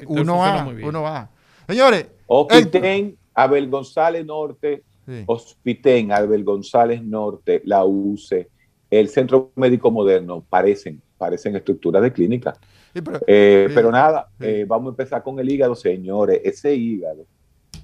[0.08, 0.90] uno funciona A, muy bien.
[0.90, 1.30] uno A.
[1.68, 5.24] Señores, Hospitén, Abel González Norte, Sí.
[5.26, 8.48] Hospitén, Abel González Norte, la UCE,
[8.90, 12.54] el Centro Médico Moderno, parecen, parecen estructuras de clínica.
[12.94, 13.76] sí, pero- Eh, Sí.
[13.76, 14.46] Pero nada, Sí.
[14.48, 16.42] eh, vamos a empezar con el hígado, señores.
[16.44, 17.26] Ese hígado.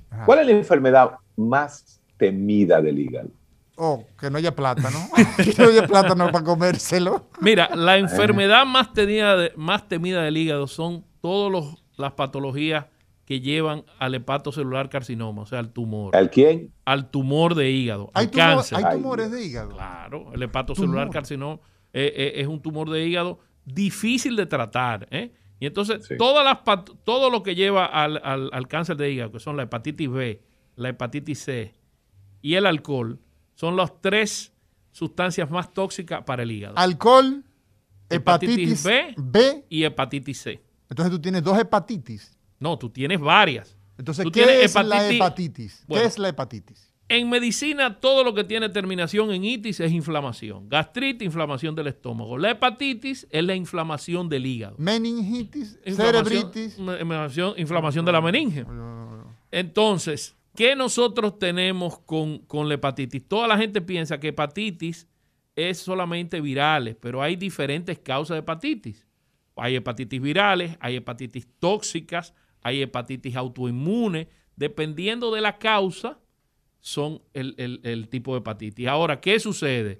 [0.09, 0.25] Ajá.
[0.25, 3.29] ¿Cuál es la enfermedad más temida del hígado?
[3.77, 4.97] Oh, que no haya plátano.
[5.37, 7.25] que no haya plátano para comérselo.
[7.41, 12.85] Mira, la enfermedad más temida, de- más temida del hígado son todas las patologías
[13.25, 16.71] que llevan al hepatocelular carcinoma, o sea, al tumor, ¿Al quién?
[16.85, 18.77] al tumor de hígado, Hay, al tumor- cáncer.
[18.77, 19.69] hay Ay, tumores de hígado.
[19.71, 21.13] Claro, el hepatocelular Tumor.
[21.13, 21.59] carcinoma
[21.93, 25.07] eh, eh, es un tumor de hígado difícil de tratar.
[25.11, 25.31] ¿eh?
[25.59, 26.17] Y entonces, Sí.
[26.17, 26.59] todas las
[27.03, 30.41] todo lo que lleva al, al- al cáncer de hígado, que son la hepatitis B,
[30.75, 31.73] la hepatitis C
[32.41, 33.19] y el alcohol,
[33.55, 34.53] son las tres
[34.91, 36.77] sustancias más tóxicas para el hígado.
[36.77, 37.43] Alcohol,
[38.09, 39.15] Hepatitis hepatitis, B.
[39.17, 39.65] B.
[39.69, 40.61] Y hepatitis C.
[40.89, 42.34] Entonces tú tienes dos hepatitis.
[42.65, 43.77] No, tú tienes varias.
[43.95, 45.83] Entonces, Tú ¿qué tienes es la hepatitis- hepatitis?
[45.87, 46.01] Bueno.
[46.01, 46.91] ¿Qué es la hepatitis?
[47.07, 50.67] En medicina, todo lo que tiene terminación en itis es inflamación.
[50.67, 52.39] Gastritis, inflamación del estómago.
[52.39, 54.75] La hepatitis es la inflamación del hígado.
[54.79, 56.79] Meningitis, Inflamación- cerebritis.
[56.79, 58.65] inflamación, inflamación de la meninge.
[59.51, 63.27] Entonces, ¿qué nosotros tenemos con, con la hepatitis?
[63.27, 65.07] Toda la gente piensa que hepatitis
[65.55, 69.05] es solamente virales, pero hay diferentes causas de hepatitis.
[69.55, 72.33] Hay hepatitis virales, hay hepatitis tóxicas,
[72.65, 74.27] hay hepatitis autoinmunes.
[74.55, 76.17] Dependiendo de la causa,
[76.81, 78.87] son el, el- el tipo de hepatitis.
[78.87, 79.99] Ahora, ¿qué sucede?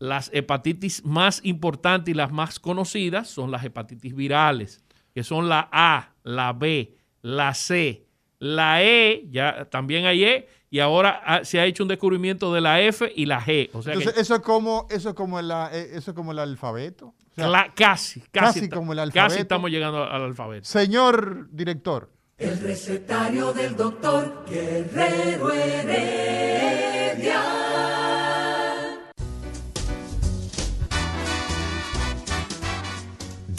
[0.00, 4.82] Las hepatitis más importantes y las más conocidas son las hepatitis virales,
[5.14, 8.06] que son la A, la B, la C,
[8.44, 12.60] la E, ya también hay E, y ahora ah, se ha hecho un descubrimiento de
[12.60, 13.70] la F y la G.
[13.72, 16.32] O sea que Entonces, eso es como, eso es como, la, eh, eso es como
[16.32, 17.06] el alfabeto.
[17.08, 19.42] O sea, cla- casi, casi, casi como el casi alfabeto.
[19.42, 20.64] estamos llegando al alfabeto.
[20.64, 27.42] señor director, El recetario del doctor Guerrero Heredia.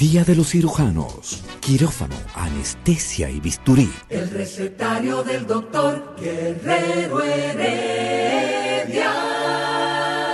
[0.04, 1.46] Día de los cirujanos.
[1.62, 3.90] quirófano, anestesia y bisturí.
[4.10, 9.14] El recetario del doctor Guerrero Heredia.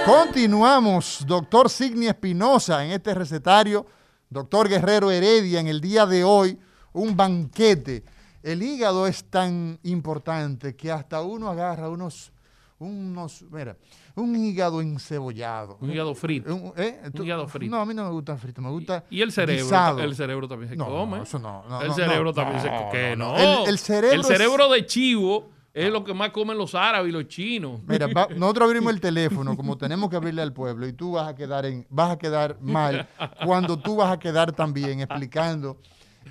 [0.07, 3.85] Continuamos, doctor Signi Espinosa, en este recetario,
[4.27, 6.57] doctor Guerrero Heredia, en el día de hoy,
[6.91, 8.03] un banquete.
[8.41, 12.31] El hígado es tan importante que hasta uno agarra unos,
[12.79, 13.77] unos, mira,
[14.19, 15.77] un hígado encebollado.
[15.81, 16.53] Un hígado frito.
[16.53, 17.01] Un, ¿eh?
[17.13, 17.75] Un hígado frito.
[17.75, 19.99] No, a mí no me gusta frito, me gusta Y el cerebro, guisado.
[20.01, 21.21] el cerebro también se No, come.
[21.23, 23.15] eso no, no, el cerebro también se come.
[23.15, 23.35] No.
[23.37, 27.09] El- el cerebro El es- cerebro de chivo es lo que más comen los árabes
[27.09, 27.81] y los chinos.
[27.87, 31.27] Mira, va- nosotros abrimos el teléfono como tenemos que abrirle al pueblo y tú vas
[31.29, 33.07] a quedar en, vas a quedar mal
[33.45, 35.77] cuando tú vas a quedar también explicando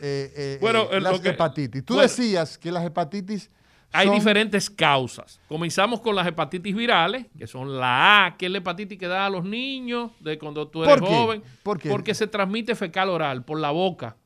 [0.01, 1.85] eh, eh, Bueno, las que- hepatitis.
[1.85, 2.09] Tú bueno.
[2.09, 3.51] decías que las hepatitis
[3.93, 5.41] Hay son- diferentes causas.
[5.49, 9.27] Comenzamos con las hepatitis virales, que son la A, que es la hepatitis que da
[9.27, 11.43] a los niños de cuando tú eres joven.
[11.63, 11.89] ¿Por qué?
[11.89, 14.17] Porque se transmite fecal oral, por la boca.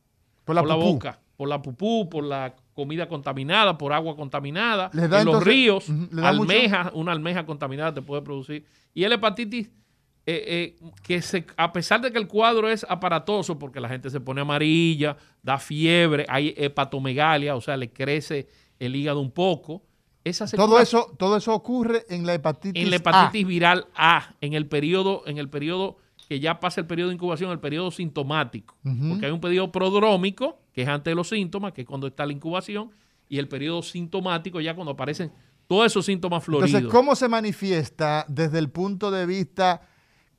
[0.45, 0.93] por la, por la pupú.
[0.95, 4.91] boca, por la pupú, por la comida contaminada, por agua contaminada.
[4.93, 8.03] Les da en los entonces- ríos, Ujú, le da mucho- almeja, una almeja contaminada te
[8.03, 8.65] puede producir.
[8.93, 9.69] Y el hepatitis,
[10.27, 14.11] eh, eh, que se, a pesar de que el cuadro es aparatoso, porque la gente
[14.11, 18.49] se pone amarilla, da fiebre, hay hepatomegalia, o sea, le crece
[18.87, 19.83] el hígado un poco.
[20.25, 22.99] Esa Todo eso, todo eso ocurre en la hepatitis en la A.
[22.99, 25.97] hepatitis viral A, en el periodo, en el periodo
[26.29, 28.77] que ya pasa el periodo de incubación, el periodo sintomático.
[28.83, 32.25] Porque hay un periodo prodrómico, que es antes de los síntomas, que es cuando está
[32.25, 32.91] la incubación,
[33.29, 35.33] y el periodo sintomático ya cuando aparecen
[35.67, 36.71] todos esos síntomas floridos.
[36.71, 39.83] Entonces, ¿cómo se manifiesta desde el punto de vista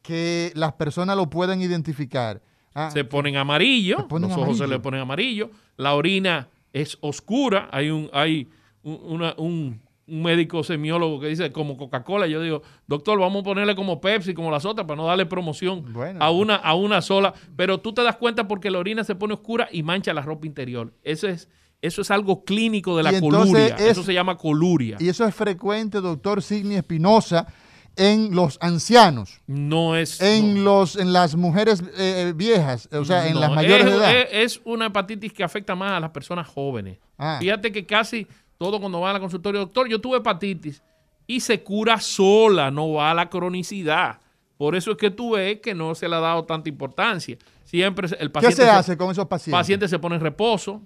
[0.02, 2.42] que las personas lo pueden identificar?
[2.74, 6.98] Ah, se ponen amarillo, Se ponen los ojos se le ponen amarillo, la orina es
[7.02, 8.50] oscura, hay un, hay
[8.84, 13.44] un, una- un- un médico semiólogo que dice como Coca-Cola, yo digo, doctor, vamos a
[13.46, 16.20] ponerle como Pepsi, como las otras, para no darle promoción Bueno.
[16.22, 19.34] a, una, a una sola, pero tú te das cuenta porque la orina se pone
[19.36, 20.92] oscura y mancha la ropa interior.
[21.04, 21.48] Eso es,
[21.82, 24.98] eso es algo clínico de la coluria, es- eso se llama coluria.
[25.00, 27.48] Y eso es frecuente, doctor Signi Espinosa,
[27.96, 29.42] en los ancianos.
[29.48, 30.20] no es...
[30.22, 30.62] en no.
[30.64, 34.26] los en las mujeres eh, viejas, o sea, en las mayores es, de edad.
[34.32, 36.98] es- una hepatitis que afecta más a las personas jóvenes.
[37.18, 37.38] Ah.
[37.40, 38.28] Fíjate que casi
[38.58, 40.82] todo cuando va a la consultorio, doctor, yo tuve hepatitis
[41.28, 44.20] y se cura sola, no va a la cronicidad.
[44.58, 47.38] Por eso es que tú ves que no se le ha dado tanta importancia.
[47.64, 49.60] Siempre el ¿Qué paciente se hace con esos pacientes?
[49.60, 50.82] paciente se pone en reposo.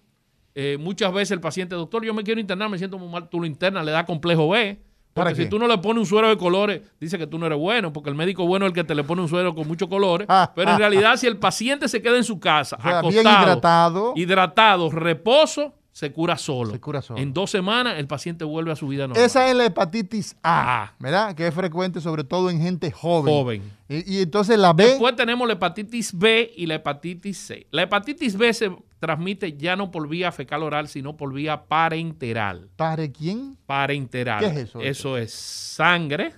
[0.55, 3.39] Eh, muchas veces el paciente, doctor, yo me quiero internar, me siento muy mal, tú
[3.39, 4.79] lo internas, le da complejo B.
[5.17, 5.49] ¿Para Porque si qué?
[5.49, 8.09] tú no le pones un suero de colores, dice que tú no eres bueno, porque
[8.09, 10.27] el médico bueno es el que te le pone un suero con muchos colores.
[10.29, 12.99] Ah, pero en ah, realidad, si el paciente se queda en su casa, O sea,
[12.99, 14.13] acostado, bien hidratado.
[14.15, 16.71] hidratado, reposo, se cura solo.
[16.71, 17.19] Se cura solo.
[17.19, 19.25] En dos semanas, el paciente vuelve a su vida normal.
[19.25, 20.93] Esa es la hepatitis A, A.
[20.99, 21.33] ¿verdad?
[21.33, 23.33] Que es frecuente sobre todo en gente joven.
[23.33, 23.71] Joven.
[23.89, 27.65] Y, y entonces la B, Después tenemos la hepatitis B y la hepatitis C.
[27.71, 32.69] La hepatitis B se transmite ya no por vía fecal oral, sino por vía parenteral.
[32.75, 33.57] ¿para quién?
[33.65, 34.39] Parenteral.
[34.39, 34.81] ¿Qué es eso?
[34.81, 36.33] Eso es sangre,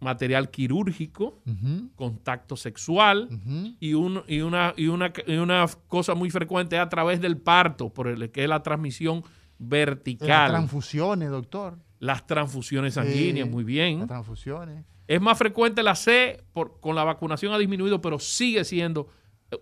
[0.00, 1.42] material quirúrgico,
[1.94, 3.28] contacto sexual
[3.80, 7.90] y, un- y una, y, una, y una cosa muy frecuente a través del parto,
[7.92, 10.50] por el que es la transmisión Las vertical.
[10.50, 11.78] transfusiones, doctor.
[11.98, 13.98] Las transfusiones sanguíneas, muy bien.
[13.98, 14.84] Las transfusiones.
[15.06, 19.08] Es más frecuente la C, por, con la vacunación ha disminuido, pero sigue siendo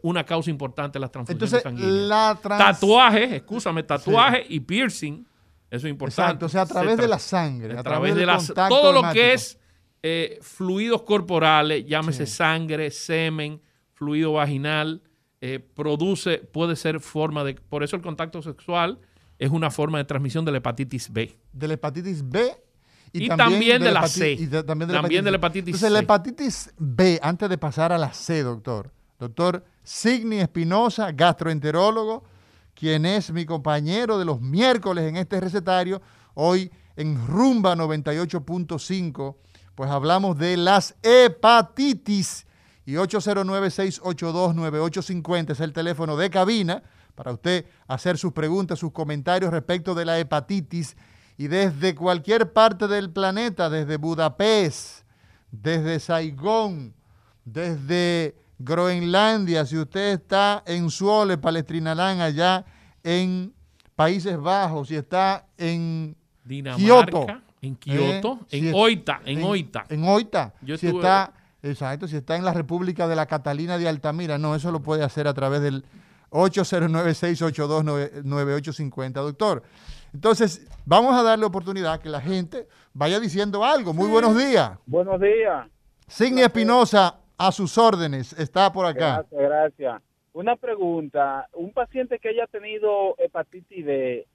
[0.03, 2.09] una causa importante las transfusiones Entonces, sanguíneas.
[2.09, 2.59] la trans...
[2.81, 5.27] Tatuajes, escúchame, tatuaje y piercing,
[5.71, 6.23] eso es importante.
[6.45, 8.27] Exacto, o sea, a Se través de la sangre, a a través de
[8.69, 9.59] todo lo que es
[10.03, 12.33] eh, fluidos corporales, llámese Sí.
[12.35, 13.61] sangre, semen,
[13.93, 15.03] fluido vaginal,
[15.41, 18.99] eh, produce, puede ser forma de, por eso el contacto sexual
[19.39, 21.37] es una forma de transmisión de la hepatitis B.
[21.53, 22.51] de la hepatitis B
[23.13, 24.33] Y también de la C.
[24.33, 27.93] y de- también de También de la hepatitis Entonces, la hepatitis B, antes de pasar
[27.93, 28.93] a la C, doctor.
[29.19, 32.23] Doctor Signi Espinosa, gastroenterólogo,
[32.75, 36.01] quien es mi compañero de los miércoles en este recetario.
[36.35, 39.35] Hoy en Rumba 98.5,
[39.75, 42.47] pues hablamos de las hepatitis.
[42.87, 46.85] Y 809-682-9850 es el teléfono de cabina
[47.17, 50.97] para usted hacer sus preguntas, sus comentarios respecto de la hepatitis.
[51.37, 55.03] Y desde cualquier parte del planeta, desde Budapest,
[55.51, 56.95] desde Saigón,
[57.45, 62.65] desde Groenlandia, si usted está en Suole, Palestrinaland, allá
[63.03, 63.55] en
[63.95, 67.27] Países Bajos, si está en Dinamarca, Kioto,
[67.63, 69.85] en Kioto, eh, en si Oita, en, Oita.
[69.89, 70.55] En Oita.
[70.63, 71.33] Yo si estuve- está,
[71.63, 75.05] exacto, si está en la República de la Catalina de Altamira, no, eso lo puede
[75.05, 75.85] hacer a través del
[76.31, 79.63] 809-682-9850, doctor.
[80.13, 83.93] Entonces, vamos a darle oportunidad a que la gente vaya diciendo algo.
[83.93, 84.73] Muy buenos días.
[84.87, 85.67] Buenos días.
[86.07, 89.25] Signi Espinosa, a sus órdenes, está por acá.
[89.31, 90.03] Gracias, gracias.
[90.33, 91.49] una pregunta.
[91.55, 94.27] Un paciente que haya tenido hepatitis B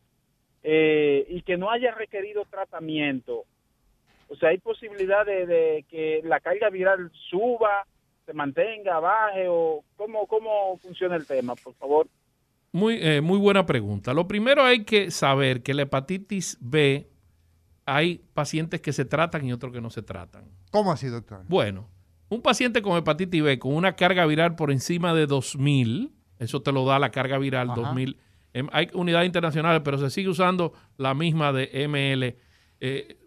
[0.64, 3.44] eh, y que no haya requerido tratamiento,
[4.30, 7.86] o sea, hay posibilidad de, de que la carga viral suba,
[8.26, 12.08] se mantenga, baje o cómo, cómo funciona el tema, por favor.
[12.72, 14.14] Muy, eh, muy buena pregunta.
[14.14, 17.08] Lo primero hay que saber que la hepatitis B
[17.86, 20.46] hay pacientes que se tratan y otros que no se tratan.
[20.72, 21.44] ¿Cómo así, doctor?
[21.48, 21.90] Bueno,
[22.34, 26.72] un paciente con hepatitis B con una carga viral por encima de 2000, eso te
[26.72, 27.82] lo da la carga viral Ajá.
[27.82, 28.18] 2000.
[28.54, 32.38] Em, Hay unidades internacionales, pero se sigue usando la misma de ML.
[32.80, 33.18] eh,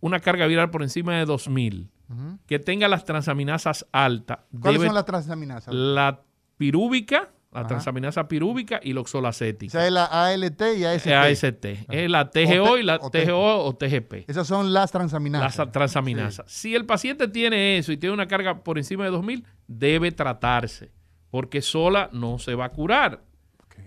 [0.00, 2.38] una carga viral por encima de 2000, Ujú.
[2.46, 4.40] que tenga las transaminasas altas.
[4.60, 5.74] ¿Cuáles debe- son las transaminasas?
[5.74, 6.20] La
[6.58, 7.68] pirúvica, la Ajá.
[7.68, 9.70] transaminasa pirúvica y la O oxolacética.
[9.72, 11.06] sea, es la ALT y AST.
[11.08, 11.64] AST.
[11.90, 14.28] Es la TGO O y la o TGO o TGP.
[14.28, 15.56] Esas son las transaminasas.
[15.58, 16.50] Las transaminasas.
[16.50, 20.92] Si el paciente tiene eso y tiene una carga por encima de 2000, debe tratarse,
[21.30, 23.24] porque sola no se va a curar.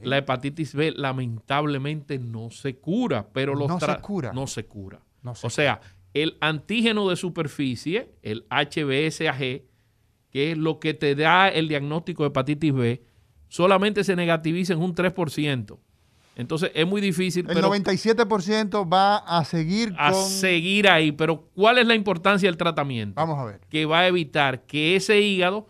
[0.01, 4.33] La hepatitis B lamentablemente no se cura, pero los No se cura.
[4.33, 4.99] No se cura.
[5.21, 5.81] No se o sea,
[6.13, 9.63] el antígeno de superficie, el HBsAg,
[10.31, 13.03] que es lo que te da el diagnóstico de hepatitis B,
[13.49, 15.77] solamente se negativiza en un 3%.
[16.35, 17.45] Entonces es muy difícil.
[17.49, 20.23] El pero 97% va a seguir a con...
[20.23, 21.11] seguir ahí.
[21.11, 23.15] Pero ¿cuál es la importancia del tratamiento?
[23.15, 23.59] Vamos a ver.
[23.69, 25.67] Que va a evitar que ese hígado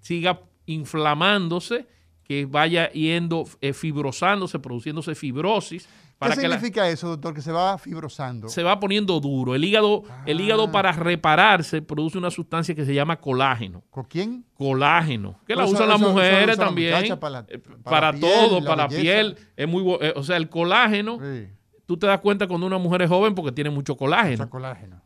[0.00, 1.88] siga inflamándose,
[2.22, 5.88] que vaya yendo eh, fibrosándose, produciéndose fibrosis.
[6.18, 7.34] ¿Qué la- significa eso, doctor?
[7.34, 8.48] Que se va fibrosando.
[8.48, 9.54] se va poniendo duro.
[9.54, 10.42] El hígado, el Ah.
[10.42, 13.82] hígado para repararse produce una sustancia que se llama colágeno.
[13.90, 14.44] ¿Con quién?
[14.54, 17.18] Colágeno, que la usan las mujeres también.
[17.84, 19.02] para eh, todo, para la belleza.
[19.02, 19.36] piel.
[19.56, 21.48] Es muy, eh, o sea, el colágeno, Sí,
[21.86, 24.48] tú te das cuenta cuando una mujer es joven porque tiene mucho colágeno.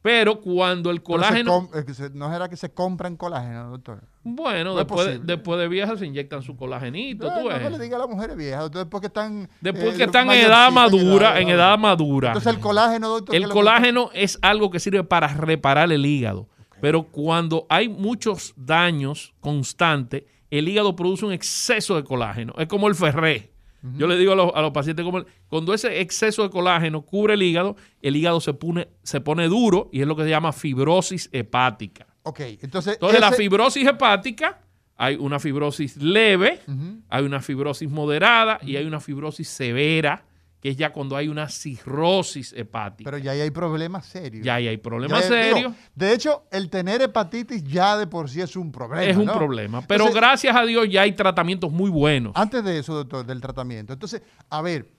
[0.03, 4.03] Pero cuando el colágeno, que se- ¿No será que se compran colágeno, doctor?
[4.23, 7.49] bueno, no es después, de, después de viejas se inyectan su colagenito, No, tú no
[7.55, 7.63] ves.
[7.63, 9.49] me le diga a las mujeres viejas, doctor, porque están...
[9.61, 12.29] Después eh, que están en edad madura, en edad- edad madura.
[12.29, 13.31] Entonces el colágeno, doctor...
[13.31, 16.49] ¿qué El que- colágeno es algo que sirve para reparar el hígado.
[16.81, 22.55] Pero cuando hay muchos daños constantes, el hígado produce un exceso de colágeno.
[22.57, 23.50] Es como el ferré.
[23.97, 27.35] Yo le digo a los, a los pacientes, como cuando ese exceso de colágeno cubre
[27.35, 30.53] el hígado, el hígado se pone, se pone duro y es lo que se llama
[30.53, 32.07] fibrosis hepática.
[32.23, 32.95] Ok, entonces...
[32.95, 34.61] Entonces, la fibrosis hepática,
[34.97, 36.61] hay una fibrosis leve,
[37.09, 40.25] hay una fibrosis moderada y hay una fibrosis severa,
[40.61, 43.11] que es ya cuando hay una cirrosis hepática.
[43.11, 44.45] Pero ya ahí hay problemas serios.
[44.45, 45.73] ya ahí hay problemas Ya, digo, serios.
[45.95, 49.05] de hecho, el tener hepatitis ya de por sí es un problema.
[49.05, 49.33] es un ¿no?
[49.35, 49.81] problema.
[49.87, 52.33] Pero Entonces, gracias a Dios ya hay tratamientos muy buenos.
[52.37, 53.93] Antes de eso, doctor, del tratamiento.
[53.95, 54.91] Entonces, a ver,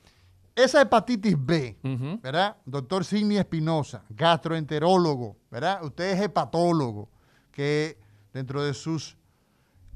[0.55, 1.77] esa hepatitis B.
[2.23, 2.57] ¿verdad?
[2.65, 5.83] Doctor Sidney Espinosa, gastroenterólogo, ¿verdad?
[5.83, 7.09] Usted es hepatólogo,
[7.51, 7.97] que
[8.33, 9.17] dentro de sus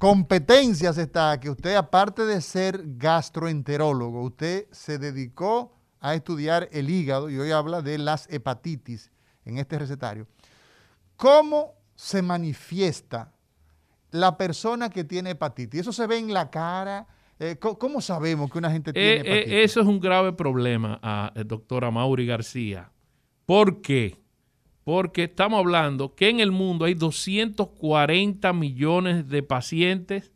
[0.05, 7.27] competencias está que usted, aparte de ser gastroenterólogo, usted se dedicó a estudiar el hígado
[7.31, 9.09] y hoy habla de las hepatitis
[9.45, 10.27] en este recetario.
[11.15, 13.33] ¿Cómo se manifiesta
[14.11, 15.81] la persona que tiene hepatitis?
[15.81, 17.07] ¿Eso se ve en la cara?
[17.39, 19.71] Eh, ¿cómo, sabemos que una gente tiene Eh, eh, hepatitis?
[19.71, 22.91] eso es un grave problema, a, eh, doctora Mauri García.
[23.47, 24.23] ¿Por qué?
[24.85, 30.31] Porque estamos hablando que en el mundo hay 240 millones de pacientes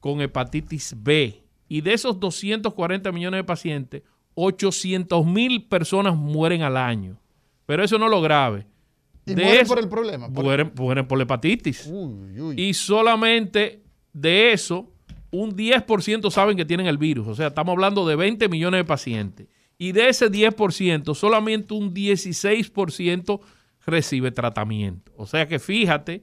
[0.00, 1.42] con hepatitis B.
[1.68, 4.02] Y de esos 240 millones de pacientes,
[4.34, 7.18] 800 mil personas mueren al año.
[7.66, 8.66] Pero eso no es lo grave.
[9.26, 10.28] Y De mueren eso- por el problema.
[10.32, 11.86] por- Mueren, mueren por la hepatitis.
[11.90, 12.60] Uy, uy.
[12.60, 14.90] Y solamente de eso,
[15.30, 17.28] un 10% saben que tienen el virus.
[17.28, 19.46] O sea, estamos hablando de 20 millones de pacientes.
[19.76, 23.40] Y de ese 10%, solamente un 16%
[23.88, 25.12] recibe tratamiento.
[25.16, 26.22] O sea que fíjate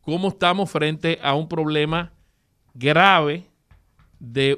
[0.00, 2.12] cómo estamos frente a un problema
[2.74, 3.44] grave
[4.18, 4.56] de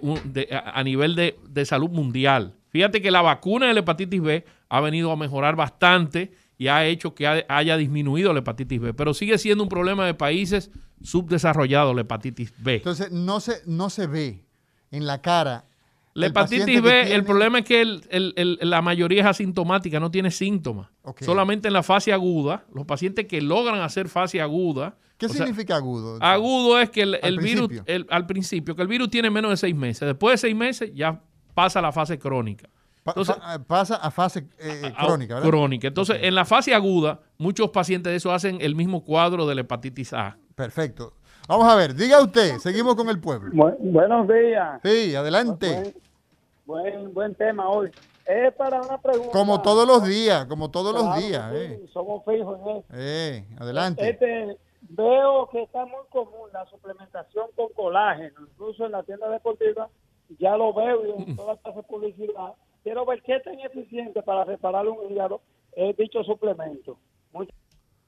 [0.65, 2.55] a nivel de, salud mundial.
[2.69, 6.85] Fíjate que la vacuna de la hepatitis B ha venido a mejorar bastante y ha
[6.87, 10.71] hecho que ha- haya disminuido la hepatitis B, pero sigue siendo un problema de países
[11.03, 12.77] subdesarrollados la hepatitis B.
[12.77, 14.45] Entonces, no se, no se ve
[14.91, 15.65] en la cara.
[16.21, 20.11] La hepatitis B, el problema es que el- el- el- la mayoría es asintomática, no
[20.11, 20.89] tiene síntomas.
[21.21, 24.97] Solamente en la fase aguda, los pacientes que logran hacer fase aguda.
[25.19, 26.19] ¿Qué sea, significa agudo?
[26.21, 27.69] Agudo es que el, virus,
[28.11, 30.07] al principio, que el virus tiene menos de seis meses.
[30.07, 31.21] Después de seis meses ya
[31.55, 32.69] pasa a la fase crónica.
[33.07, 35.49] Entonces, pa- pasa a fase eh, a- crónica, ¿verdad?
[35.49, 35.89] Crónica.
[35.89, 39.61] Entonces, en la fase aguda, muchos pacientes de eso hacen el mismo cuadro de la
[39.61, 40.37] hepatitis A.
[40.55, 41.15] Perfecto.
[41.49, 43.53] Vamos a ver, diga usted, seguimos con el pueblo.
[43.53, 44.81] Bu- buenos días.
[44.85, 45.95] Sí, adelante.
[46.67, 47.91] Buen, buen, tema hoy.
[48.27, 49.31] Es para una pregunta.
[49.31, 51.53] Como todos los días, como todos los días.
[51.53, 51.87] sí, Eh.
[51.93, 52.85] Somos fijos en eso.
[52.93, 54.09] Eh, adelante.
[54.09, 59.89] Este, veo que está muy común la suplementación con colágeno, incluso en la tienda deportiva,
[60.41, 62.55] ya lo veo y en todas las publicidad.
[62.83, 65.41] Quiero ver qué tan eficiente para reparar un hígado
[65.77, 66.99] es dicho suplemento.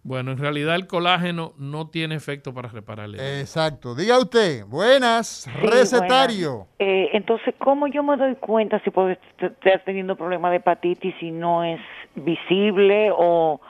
[0.03, 3.41] Bueno, en realidad el colágeno no tiene efecto para repararle.
[3.41, 3.95] Exacto.
[3.95, 6.67] Diga usted, buenas, recetario.
[6.79, 11.31] Eh, entonces, ¿cómo yo me doy cuenta si puedo estar teniendo problemas de hepatitis si
[11.31, 11.81] no es
[12.15, 13.61] visible o,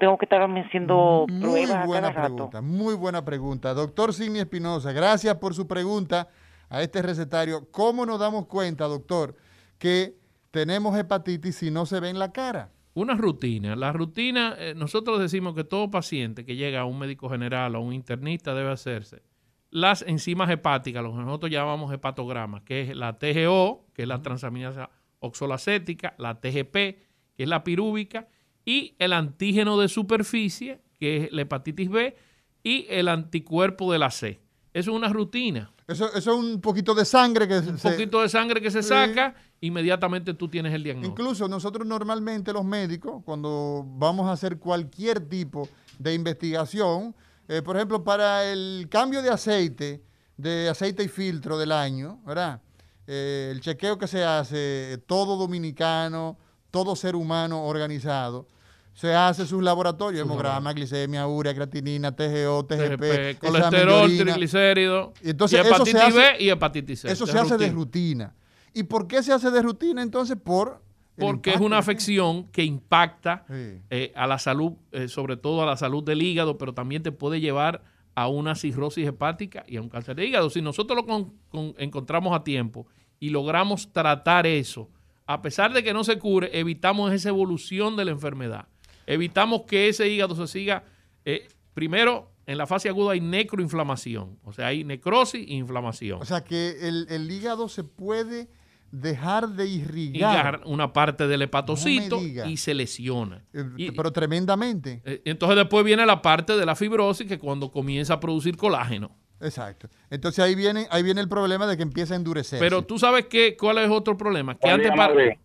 [0.00, 3.72] tengo que estarme haciendo muy pruebas buena cada pregunta, Muy buena pregunta.
[3.72, 6.28] Doctor Sidney Espinosa, gracias por su pregunta
[6.68, 7.70] a este recetario.
[7.70, 9.36] ¿Cómo nos damos cuenta, doctor,
[9.78, 10.14] que
[10.50, 12.70] tenemos hepatitis si no se ve en la cara?
[12.96, 13.76] Una rutina.
[13.76, 17.78] La rutina, eh, nosotros decimos que todo paciente que llega a un médico general o
[17.78, 19.22] a un internista debe hacerse
[19.70, 24.22] las enzimas hepáticas, lo que nosotros llamamos hepatogramas, que es la TGO, que es la
[24.22, 24.88] transaminasa
[25.18, 28.26] oxolacética, la TGP, que es la pirúvica,
[28.64, 32.16] y el antígeno de superficie, que es la hepatitis B,
[32.62, 34.40] y el anticuerpo de la C.
[34.72, 35.72] Eso es una rutina.
[35.86, 39.34] Eso, eso es un poquito de sangre que un poquito de sangre que se saca
[39.60, 41.22] inmediatamente tú tienes el diagnóstico.
[41.22, 47.14] Incluso nosotros normalmente los médicos, cuando vamos a hacer cualquier tipo de investigación,
[47.48, 50.02] eh, por ejemplo, para el cambio de aceite,
[50.36, 52.60] de aceite y filtro del año, ¿verdad?
[53.06, 56.36] Eh, el chequeo que se hace, todo dominicano,
[56.70, 58.48] todo ser humano organizado,
[58.92, 66.36] se hace sus laboratorios, hemograma, glicemia, urea, creatinina, TGO, TGP, colesterol, triglicéridos, y, hepatitis B
[66.40, 67.12] y hepatitis C.
[67.12, 68.34] Eso se hace de rutina.
[68.76, 70.36] ¿Y por qué se hace de rutina entonces?
[70.36, 70.82] Por
[71.18, 75.78] porque es una afección que impacta eh, a la salud, eh, sobre todo a la
[75.78, 77.82] salud del hígado, pero también te puede llevar
[78.14, 80.50] a una cirrosis hepática y a un cáncer de hígado.
[80.50, 82.86] Si nosotros lo encontramos a tiempo
[83.18, 84.90] y logramos tratar eso,
[85.24, 88.68] a pesar de que no se cure, evitamos esa evolución de la enfermedad.
[89.06, 90.84] Evitamos que ese hígado se siga.
[91.24, 96.20] Eh, primero, en la fase aguda hay necroinflamación, o sea, hay necrosis e inflamación.
[96.20, 98.48] O sea, que el, el hígado se puede
[98.90, 100.62] dejar de irrigar.
[100.64, 103.42] una parte del hepatocito y se lesiona.
[103.52, 105.02] Eh, pero tremendamente.
[105.04, 109.10] Eh, entonces después viene la parte de la fibrosis que cuando comienza a producir colágeno.
[109.40, 109.88] Exacto.
[110.10, 112.58] Entonces ahí viene, ahí viene el problema de que empieza a endurecer.
[112.58, 114.56] Pero tú sabes qué, cuál es otro problema.
[114.56, 114.90] Que antes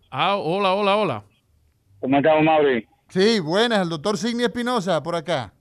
[0.10, 1.24] Ah, hola, hola, hola.
[2.00, 2.88] ¿Cómo estamos, Mauri?
[3.10, 5.54] Sí, buenas, el doctor Signi Espinosa por acá.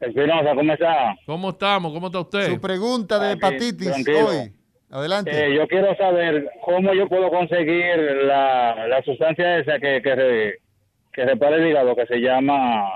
[0.00, 1.16] Espinosa, ¿cómo está?
[1.26, 1.92] ¿Cómo estamos?
[1.92, 2.50] ¿Cómo está usted?
[2.54, 4.52] Su pregunta de hepatitis hoy.
[4.90, 5.30] Adelante.
[5.30, 10.54] Eh, yo quiero saber cómo yo puedo conseguir la, la sustancia esa que, que,
[11.12, 12.88] que repara el hígado, que se llama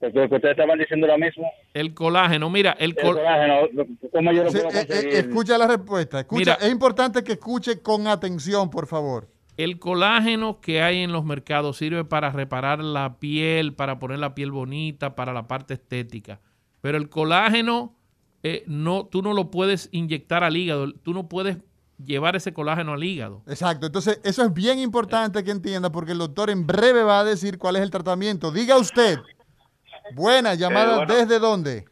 [0.00, 1.50] lo que ustedes estaban diciendo ahora mismo.
[1.74, 3.68] El colágeno, mira, el, colágeno,
[4.12, 5.14] ¿cómo yo lo puedo eh, eh, conseguir?
[5.14, 9.28] escucha la respuesta, escucha, es importante que escuche con atención, por favor.
[9.56, 14.34] El colágeno que hay en los mercados sirve para reparar la piel, para poner la
[14.34, 16.40] piel bonita, para la parte estética.
[16.80, 17.94] Pero el colágeno
[18.42, 21.58] eh, no, tú no lo puedes inyectar al hígado, tú no puedes
[22.04, 23.42] llevar ese colágeno al hígado.
[23.46, 27.24] Exacto, entonces eso es bien importante que entienda porque el doctor en breve va a
[27.24, 28.50] decir cuál es el tratamiento.
[28.50, 29.18] Diga usted,
[30.14, 31.84] buena, llamada eh, desde dónde?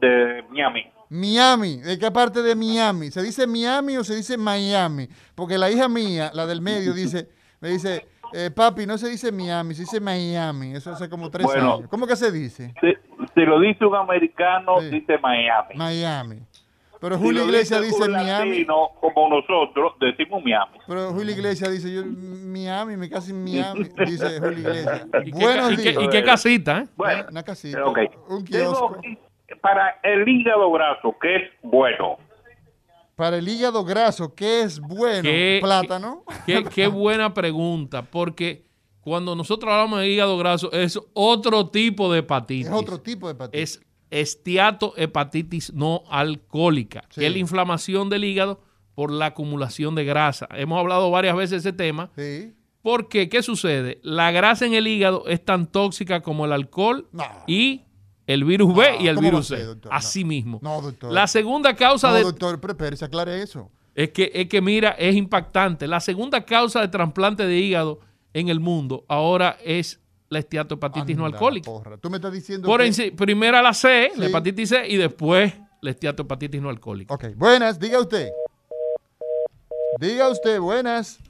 [0.00, 0.84] De Miami.
[1.08, 3.10] Miami, ¿de qué parte de Miami?
[3.10, 5.08] ¿Se dice Miami o se dice Miami?
[5.34, 7.28] Porque la hija mía, la del medio, dice,
[7.60, 8.06] me dice,
[8.36, 10.72] eh, papi, no se dice Miami, se dice Miami.
[10.74, 11.82] Eso hace como tres años.
[11.88, 12.74] ¿Cómo que se dice?
[13.34, 15.74] Si, lo dice un americano, dice Miami.
[15.76, 16.40] Miami.
[17.00, 18.66] Pero Julio Iglesias dice Miami.
[18.66, 20.78] como nosotros, decimos Miami.
[20.86, 25.06] Pero Julio Iglesias dice yo, Miami, me casi Miami, dice Julio Iglesias.
[25.24, 26.02] ¿Y Buenos qué, días.
[26.02, 26.78] ¿Y qué, casita?
[26.80, 26.86] ¿eh?
[26.96, 27.84] Bueno, una casita.
[27.84, 28.98] Un kiosco.
[29.60, 32.18] para el hígado graso, que es bueno
[33.14, 35.28] para el hígado graso, ¿qué es bueno?
[35.60, 36.24] ¿Plátano?
[36.46, 38.64] Qué, buena pregunta, porque
[39.00, 42.66] cuando nosotros hablamos de hígado graso es otro tipo de hepatitis.
[42.66, 43.76] Es otro tipo de hepatitis.
[43.76, 48.60] Es estiatohepatitis no alcohólica, que es la inflamación del hígado
[48.94, 50.48] por la acumulación de grasa.
[50.52, 52.10] Hemos hablado varias veces de ese tema.
[52.16, 52.54] Sí.
[52.82, 53.98] Porque, ¿qué sucede?
[54.02, 57.08] La grasa en el hígado es tan tóxica como el alcohol
[57.46, 57.82] y
[58.26, 59.66] el virus B y el virus C.
[59.90, 60.60] Así mismo.
[60.62, 61.12] No, doctor.
[61.12, 62.22] La segunda causa no, de.
[62.22, 63.70] doctor, pero se aclare eso.
[63.94, 65.86] Es que, es que, mira, es impactante.
[65.86, 68.00] La segunda causa de trasplante de hígado
[68.32, 71.70] en el mundo ahora es la esteatohepatitis no alcohólica.
[72.00, 72.66] Tú me estás diciendo.
[72.66, 73.12] Por que...
[73.12, 77.14] primera la C, la hepatitis C, y después la esteatohepatitis no alcohólica.
[77.14, 78.30] Ok, buenas, diga usted.
[80.00, 81.20] Diga usted, buenas.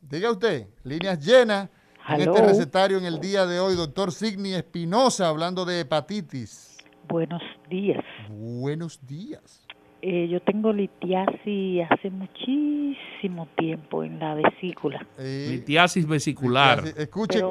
[0.00, 1.68] Diga usted, líneas llenas.
[2.08, 6.78] En este recetario en el día de hoy, doctor Signi Espinosa, hablando de hepatitis.
[7.08, 8.04] Buenos días.
[8.30, 9.66] Buenos días.
[10.02, 15.04] Eh, yo tengo litiasis hace muchísimo tiempo en la vesícula.
[15.18, 16.84] Eh, litiasis vesicular.
[16.96, 17.42] Escuche,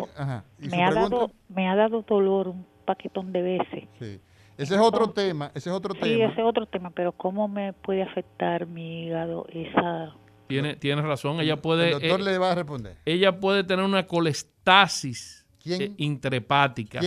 [0.59, 3.83] me, ha dado, me ha dado dolor un paquetón de veces.
[3.99, 4.19] Sí.
[4.57, 6.31] Ese es otro tema, ese es otro Sí, tema.
[6.31, 10.15] ese es otro tema, pero ¿cómo me puede afectar mi hígado esa...
[10.47, 11.87] Tiene, tiene razón, ella puede...
[11.87, 12.97] El doctor eh, le va a responder.
[13.05, 15.45] ella puede tener una colestasis
[15.81, 15.91] eh,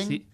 [0.07, 0.27] sí.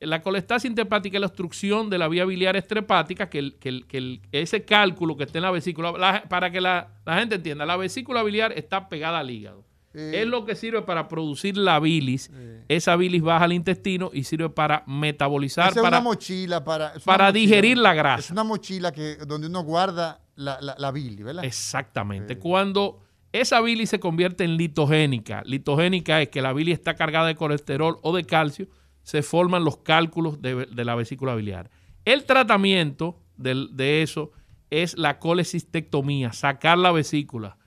[0.00, 3.86] La colestasis intrahepática es la obstrucción de la vía biliar extrahepática, que, el- que el-
[3.86, 7.36] que el- ese cálculo que está en la vesícula, la- para que la, la gente
[7.36, 9.64] entienda, la vesícula biliar está pegada al hígado.
[9.94, 12.30] Es lo que sirve para producir la bilis.
[12.68, 16.94] Esa bilis baja al intestino y sirve para metabolizar, Esa es una mochila para...
[16.94, 18.20] es para mochila- digerir la grasa.
[18.20, 21.44] Es una mochila que donde uno guarda la, la, la bilis, ¿verdad?
[21.44, 22.38] Exactamente.
[22.38, 23.00] Cuando
[23.32, 27.98] esa bilis se convierte en litogénica, litogénica es que la bilis está cargada de colesterol
[28.02, 28.68] o de calcio,
[29.02, 31.70] se forman los cálculos de, de la vesícula biliar.
[32.04, 34.32] El tratamiento del- de eso
[34.70, 37.58] es la colecistectomía, sacar la vesícula.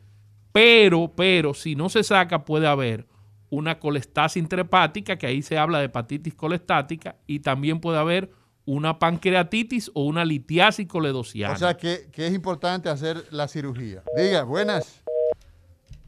[0.55, 3.05] Pero, pero, si no se saca, puede haber
[3.49, 8.31] una colestasis intrahepática, que ahí se habla de hepatitis colestática, y también puede haber
[8.63, 11.55] una pancreatitis o una litiasis coledociana.
[11.55, 14.01] O sea que, que es importante hacer la cirugía.
[14.15, 15.03] Diga, buenas.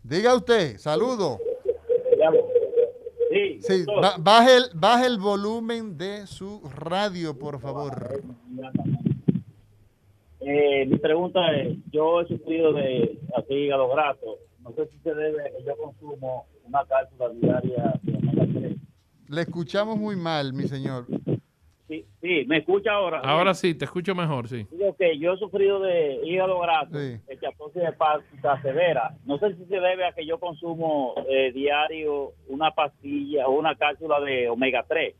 [0.01, 1.39] Diga usted, saludo.
[3.29, 3.85] Sí, Sí,
[4.19, 8.23] baje, el, baje el volumen de su radio, por favor.
[10.39, 14.37] Eh, mi pregunta es, yo he sufrido de así hígado graso.
[14.61, 18.77] No sé si se debe a que yo consumo una cápsula diaria de omega 3.
[19.29, 21.05] Le escuchamos muy mal, mi señor.
[21.87, 23.19] Sí, sí, me escucha ahora.
[23.21, 24.67] Ahora sí, te escucho mejor, sí.
[24.71, 27.17] Digo que yo he sufrido de hígado graso, Sí.
[27.29, 29.15] esteatosis hepática severa.
[29.25, 33.75] No sé si se debe a que yo consumo eh, diario una pastilla o una
[33.75, 35.15] cápsula de omega 3.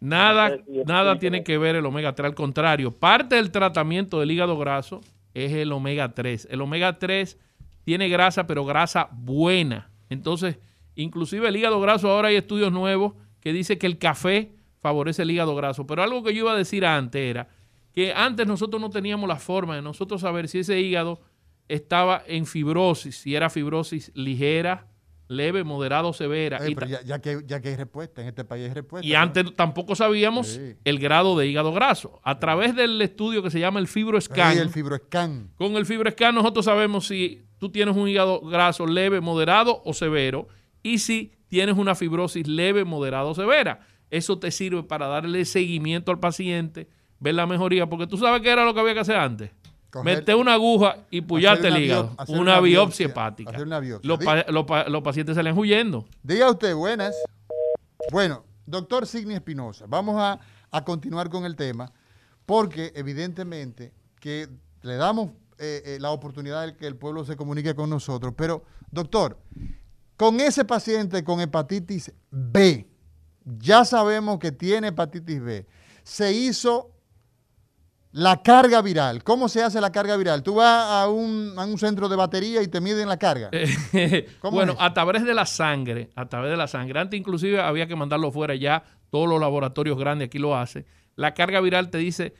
[0.00, 2.92] Nada, nada tiene tiene que ver el omega 3, al contrario.
[2.92, 5.00] Parte del tratamiento del hígado graso
[5.34, 6.48] es el omega 3.
[6.50, 7.38] El omega 3
[7.84, 9.90] tiene grasa, pero grasa buena.
[10.08, 10.58] Entonces,
[10.94, 15.30] inclusive el hígado graso, ahora hay estudios nuevos que dicen que el café favorece el
[15.30, 15.86] hígado graso.
[15.86, 17.48] Pero algo que yo iba a decir antes era
[17.92, 21.20] que antes nosotros no teníamos la forma de nosotros saber si ese hígado
[21.68, 24.86] estaba en fibrosis, si era fibrosis ligera,
[25.28, 26.58] leve, moderada o severa.
[26.68, 29.06] Y pero ta- ya, ya que, ya que hay respuesta, en este país hay respuesta.
[29.06, 29.18] y ¿no?
[29.18, 30.74] antes tampoco sabíamos Sí.
[30.84, 32.20] el grado de hígado graso.
[32.24, 35.50] A través del estudio que se llama el FibroScan, Sí, el fibroscan.
[35.56, 40.48] con el FibroScan nosotros sabemos si tú tienes un hígado graso leve, moderado o severo
[40.82, 43.80] y si tienes una fibrosis leve, moderada o severa.
[44.10, 46.88] Eso te sirve para darle seguimiento al paciente,
[47.20, 49.50] ver la mejoría, porque tú sabes qué era lo que había que hacer antes.
[50.04, 52.14] Meter una aguja y hacer el hígado.
[52.28, 53.50] Una, una biopsia, hepática.
[53.50, 54.06] hacer una biopsia.
[54.08, 56.04] Los, pa- los pa- los pacientes salen huyendo.
[56.22, 57.14] Diga usted, buenas.
[58.12, 60.38] Bueno, doctor Signi Espinosa, vamos a,
[60.70, 61.92] a continuar con el tema,
[62.46, 64.48] porque evidentemente que
[64.82, 68.64] le damos eh, eh, la oportunidad de que el pueblo se comunique con nosotros, pero
[68.90, 69.38] doctor,
[70.16, 72.86] con ese paciente con hepatitis B,
[73.44, 75.66] ya sabemos que tiene hepatitis B,
[76.02, 76.90] se hizo
[78.18, 79.22] la carga viral.
[79.22, 80.42] ¿Cómo se hace la carga viral?
[80.42, 83.48] Tú vas a un, a un centro de batería y te miden la carga.
[84.40, 84.78] ¿Cómo bueno, es?
[84.80, 86.98] a través de la sangre, a través de la sangre.
[86.98, 90.84] Antes inclusive había que mandarlo fuera ya, todos los laboratorios grandes aquí lo hacen.
[91.14, 92.34] La carga viral te dice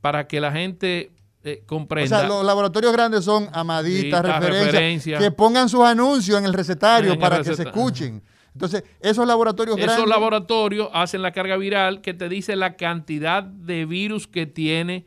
[0.00, 1.12] para que la gente
[1.44, 2.18] eh, O comprenda.
[2.18, 5.18] sea, los laboratorios grandes son amaditas, referencias, referencia.
[5.18, 8.22] que pongan sus anuncios en el recetario En el para que se escuchen.
[8.54, 10.08] Entonces, esos laboratorios Esos grandes...
[10.08, 15.06] laboratorios hacen la carga viral que te dice la cantidad de virus que tiene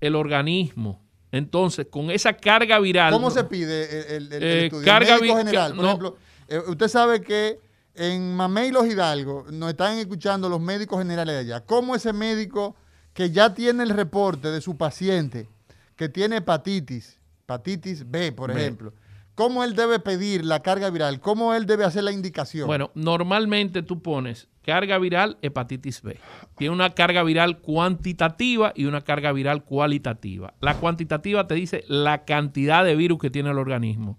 [0.00, 1.02] el organismo.
[1.32, 3.12] Entonces, con esa carga viral.
[3.12, 4.84] ¿Cómo se pide el, el- el Eh, estudio?
[4.84, 5.88] carga el general, por no.
[5.88, 6.16] ejemplo,
[6.48, 7.58] eh, usted sabe que
[7.94, 11.64] en Mamey y Los Hidalgo nos están escuchando los médicos generales de allá.
[11.66, 12.74] ¿Cómo ese médico
[13.12, 15.48] que ya tiene el reporte de su paciente
[15.96, 18.60] que tiene hepatitis, hepatitis B, por B.
[18.60, 18.92] ejemplo,
[19.40, 21.18] cómo él debe pedir la carga viral?
[21.18, 22.66] ¿Cómo él debe hacer la indicación?
[22.66, 26.18] Bueno, normalmente tú pones carga viral hepatitis B.
[26.58, 30.52] Tiene una carga viral cuantitativa y una carga viral cualitativa.
[30.60, 34.18] La cuantitativa te dice la cantidad de virus que tiene el organismo.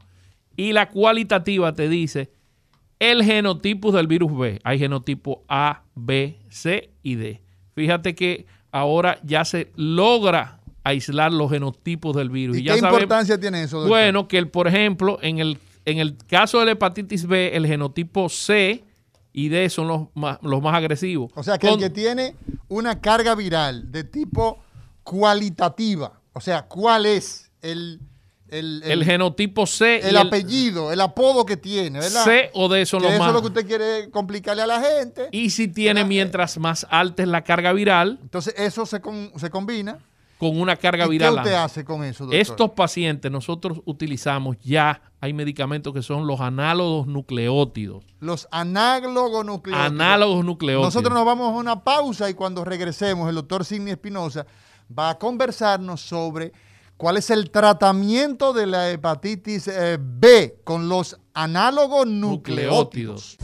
[0.58, 2.32] Y la cualitativa te dice
[2.98, 4.60] el genotipo del virus B.
[4.64, 7.44] Hay genotipo A, B, C y D.
[7.76, 12.58] Fíjate que ahora ya se logra aislar los genotipos del virus.
[12.58, 13.78] ¿Y ya qué sabemos- importancia tiene eso?
[13.78, 13.90] doctor?
[13.90, 17.68] bueno, que el, por ejemplo, en el, en el caso de la hepatitis B, el
[17.68, 18.84] genotipo C
[19.34, 21.32] y D son los más, los más agresivos.
[21.36, 22.36] O sea, que Con- el que tiene
[22.68, 24.60] una carga viral de tipo
[25.04, 28.00] cualitativa, o sea, ¿cuál es el,
[28.50, 32.24] el, el genotipo C el y el apellido, el apodo que tiene, ¿verdad?
[32.26, 33.30] C o D son Que los eso más.
[33.30, 35.30] es lo que usted quiere complicarle a la gente.
[35.32, 39.50] Y si tiene mientras más alta es la carga viral, Entonces, eso se, con- se
[39.50, 40.00] combina
[40.42, 41.36] con una carga ¿Y viral.
[41.36, 42.40] ¿Qué usted hace con eso, doctor?
[42.42, 48.04] Estos pacientes nosotros utilizamos ya, hay medicamentos que son los análogos nucleótidos.
[48.20, 49.92] Los análogos nucleótidos.
[49.92, 50.96] Análogos nucleótidos.
[50.96, 54.48] Nosotros nos vamos a una pausa y cuando regresemos, el doctor Sidney Espinosa
[54.98, 56.54] va a conversarnos sobre
[56.98, 63.38] cuál es el tratamiento de la hepatitis eh, B con los análogos nucleótidos.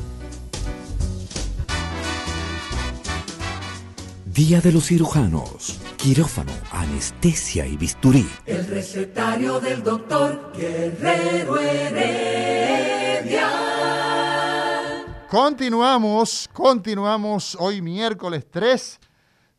[4.37, 5.81] Día de los cirujanos.
[5.97, 8.29] Quirófano, anestesia y bisturí.
[8.45, 13.49] El recetario del doctor Guerrero Heredia.
[15.27, 18.99] Continuamos, continuamos hoy miércoles 3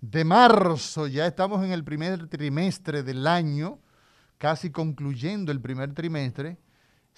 [0.01, 1.09] de marzo.
[1.09, 3.81] Ya estamos en el primer trimestre del año,
[4.39, 6.57] casi concluyendo el primer trimestre.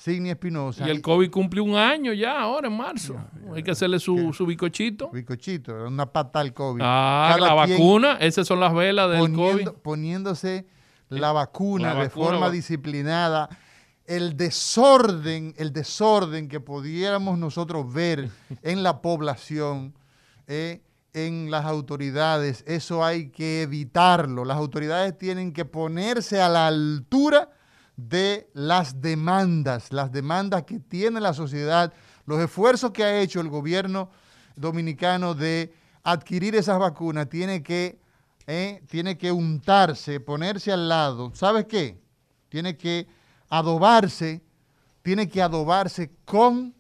[0.03, 0.87] Sidney Espinosa.
[0.87, 3.17] Y el COVID cumple un año ya, ahora en marzo.
[3.55, 5.11] Hay que hacerle su, su bicochito.
[5.11, 6.81] Bicochito, una pata al COVID.
[6.83, 9.83] Ah, Cada la vacuna, esas son las velas del poniendo- COVID.
[9.83, 10.67] Poniéndose
[11.11, 13.51] la vacuna La de vacuna forma va- disciplinada.
[14.07, 18.31] El desorden, el desorden que pudiéramos nosotros ver
[18.63, 19.93] en la población,
[20.47, 20.81] eh,
[21.13, 24.47] en las autoridades, eso hay que evitarlo.
[24.47, 27.51] Las autoridades tienen que ponerse a la altura
[28.09, 31.93] de las demandas, las demandas que tiene la sociedad,
[32.27, 34.11] los esfuerzos que ha hecho el gobierno
[34.57, 35.73] dominicano de
[36.03, 37.99] adquirir esas vacunas, tiene que,
[38.47, 41.33] eh, tiene que untarse, ponerse al lado.
[41.35, 42.01] ¿Sabes qué?
[42.49, 43.07] Tiene que
[43.49, 44.43] adobarse,
[45.03, 46.75] tiene que adobarse con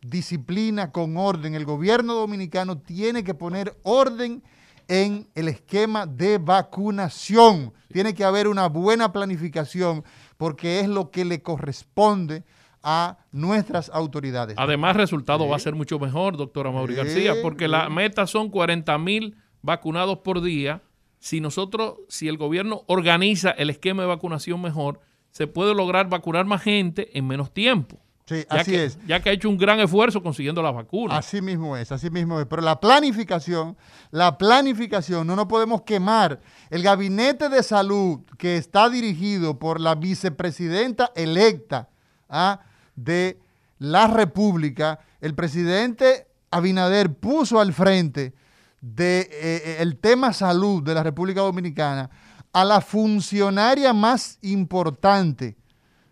[0.00, 1.54] disciplina, con orden.
[1.54, 4.42] El gobierno dominicano tiene que poner orden
[4.88, 7.72] en el esquema de vacunación.
[7.92, 10.04] Tiene que haber una buena planificación
[10.38, 12.44] porque es lo que le corresponde
[12.82, 14.56] a nuestras autoridades.
[14.58, 18.26] Además, el resultado va a ser mucho mejor, doctora Mauri Sí, García, porque la meta
[18.26, 20.80] son 40 mil vacunados por día.
[21.18, 26.46] Si nosotros, si el gobierno organiza el esquema de vacunación mejor, se puede lograr vacunar
[26.46, 27.98] más gente en menos tiempo.
[28.28, 28.98] Sí, ya así que, es.
[29.06, 31.16] Ya que ha hecho un gran esfuerzo consiguiendo las vacunas.
[31.16, 32.46] Así mismo es, así mismo es.
[32.46, 33.74] Pero la planificación,
[34.10, 36.38] la planificación, no nos podemos quemar.
[36.68, 41.88] El gabinete de salud que está dirigido por la vicepresidenta electa
[42.28, 42.60] ¿ah?
[42.96, 43.40] de
[43.78, 48.34] la República, el presidente Abinader puso al frente
[48.82, 52.10] del tema salud de la República Dominicana
[52.52, 55.56] a la funcionaria más importante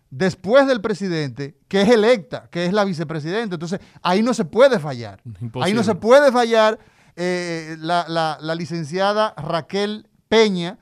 [0.09, 3.55] después del presidente, que es electa, que es la vicepresidenta.
[3.55, 5.21] Entonces, ahí no se puede fallar.
[5.65, 6.79] Ahí no se puede fallar
[7.15, 10.77] eh, la, la- la licenciada Raquel Peña,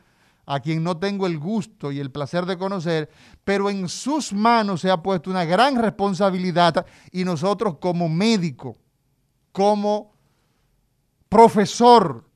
[0.48, 3.10] a quien no tengo el gusto y el placer de conocer,
[3.44, 8.78] pero en sus manos se ha puesto una gran responsabilidad y nosotros como médico,
[9.52, 10.14] como
[11.30, 12.30] profesor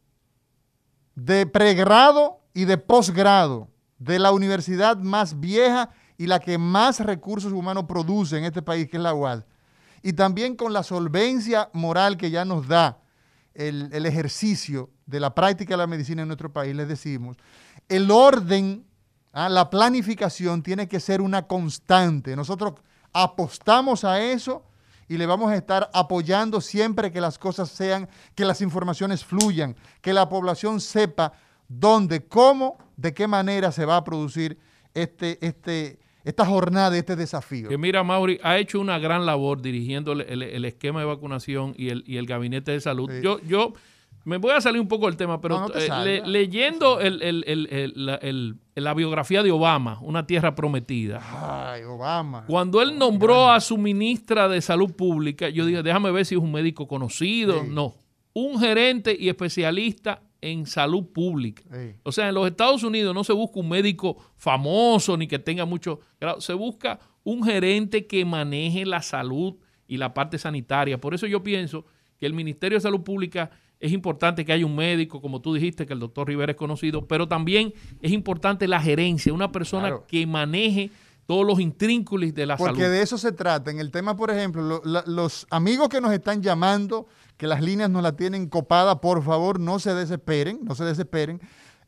[1.15, 5.89] de pregrado y de posgrado de la universidad más vieja
[6.19, 9.45] y la que más recursos humanos produce en este país, que es la UAS.
[10.03, 12.99] Y también con la solvencia moral que ya nos da
[13.53, 17.37] el, el ejercicio de la práctica de la medicina en nuestro país, les decimos,
[17.87, 18.85] el orden,
[19.31, 22.35] ah, la planificación tiene que ser una constante.
[22.35, 22.73] Nosotros
[23.13, 24.65] apostamos a eso
[25.07, 29.73] y le vamos a estar apoyando siempre que las cosas sean, que las informaciones fluyan,
[30.01, 31.31] que la población sepa
[31.69, 34.59] dónde, cómo, de qué manera se va a producir
[34.93, 37.69] este, este, esta jornada, este desafío.
[37.69, 41.73] Que mira, Mauri ha hecho una gran labor dirigiendo el, el- el esquema de vacunación
[41.77, 43.09] y el, y el gabinete de salud.
[43.09, 43.21] Sí.
[43.23, 43.73] Yo, yo
[44.25, 46.99] me voy a salir un poco del tema, pero No, no te eh, le- leyendo
[46.99, 51.21] el- el- el- el- la, biografía de Obama, Una Tierra Prometida,
[51.73, 52.43] Ay, Obama.
[52.45, 56.41] cuando él nombró a su ministra de Salud Pública, yo dije, déjame ver si es
[56.41, 57.61] un médico conocido.
[57.63, 57.67] Sí.
[57.71, 57.95] No,
[58.33, 61.63] un gerente y especialista en salud pública.
[61.71, 61.95] Sí.
[62.03, 65.65] O sea, en los Estados Unidos no se busca un médico famoso ni que tenga
[65.65, 69.55] mucho grado, se busca un gerente que maneje la salud
[69.87, 70.99] y la parte sanitaria.
[70.99, 71.85] Por eso yo pienso
[72.17, 75.85] que el Ministerio de Salud Pública es importante que haya un médico, como tú dijiste,
[75.85, 80.05] que el doctor Rivera es conocido, pero también es importante la gerencia, una persona Claro.
[80.07, 80.89] que maneje
[81.29, 82.91] todos los intrínculos de la Porque salud.
[82.91, 83.69] de eso se trata.
[83.69, 87.05] En el tema, por ejemplo, lo- la- los amigos que nos están llamando,
[87.37, 91.39] que las líneas nos la tienen copada, por favor, no se desesperen, no se desesperen.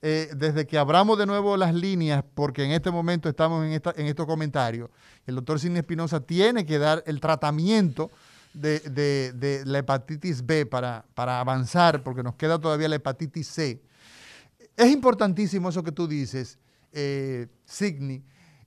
[0.03, 3.95] Eh, desde que abramos de nuevo las líneas, porque en este momento estamos en, esta,
[3.97, 4.91] en estos comentarios,
[5.25, 8.11] el doctor Sidney Espinosa tiene que dar el tratamiento
[8.53, 13.47] de, de- de la hepatitis B para, para avanzar, porque nos queda todavía la hepatitis
[13.47, 13.81] C.
[14.77, 16.59] Es importantísimo eso que tú dices,
[16.93, 18.21] eh, Sidney,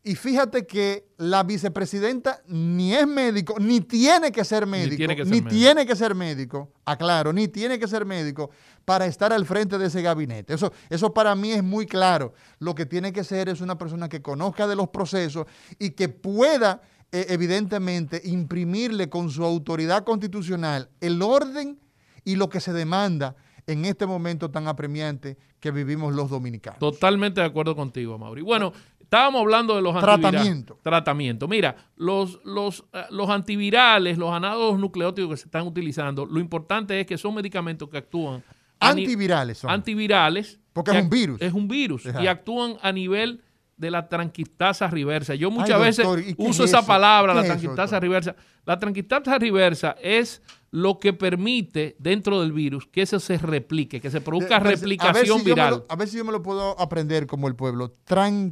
[0.06, 5.24] Y fíjate que la vicepresidenta ni es médico, ni tiene que ser médico, tiene que
[5.24, 5.56] ser ni médico.
[5.56, 8.50] tiene que ser médico, aclaro, ni tiene que ser médico
[8.84, 10.52] para estar al frente de ese gabinete.
[10.52, 12.34] Eso, eso para mí es muy claro.
[12.58, 15.46] Lo que tiene que ser es una persona que conozca de los procesos
[15.78, 21.80] y que pueda, eh, evidentemente, imprimirle con su autoridad constitucional el orden
[22.24, 23.36] y lo que se demanda
[23.66, 26.78] en este momento tan apremiante que vivimos los dominicanos.
[26.78, 28.42] Totalmente de acuerdo contigo, Mauri.
[28.42, 28.72] Bueno,
[29.14, 30.30] estábamos hablando de los antivirales.
[30.30, 30.78] Tratamiento.
[30.82, 31.48] Tratamiento.
[31.48, 36.98] Mira, los, los, eh, los antivirales, los análogos nucleótidos que se están utilizando, lo importante
[37.00, 38.42] es que son medicamentos que actúan.
[38.80, 39.70] Antivirales son.
[39.70, 40.60] Antivirales.
[40.72, 41.40] Porque que es un virus.
[41.40, 42.06] Es un virus.
[42.20, 43.40] Y actúan a nivel
[43.76, 45.34] de la tranquiltasa reversa.
[45.34, 47.54] Yo Ay, muchas doctor, veces ¿y qué uso es esa palabra, ¿Qué la es eso,
[47.54, 48.36] tranquiltasa reversa.
[48.64, 50.42] La tranquiltasa reversa es
[50.76, 55.36] lo que permite dentro del virus que eso se replique, que se produzca pues, replicación
[55.38, 55.70] a si viral.
[55.74, 57.94] lo- a ver si yo me lo puedo aprender como el pueblo.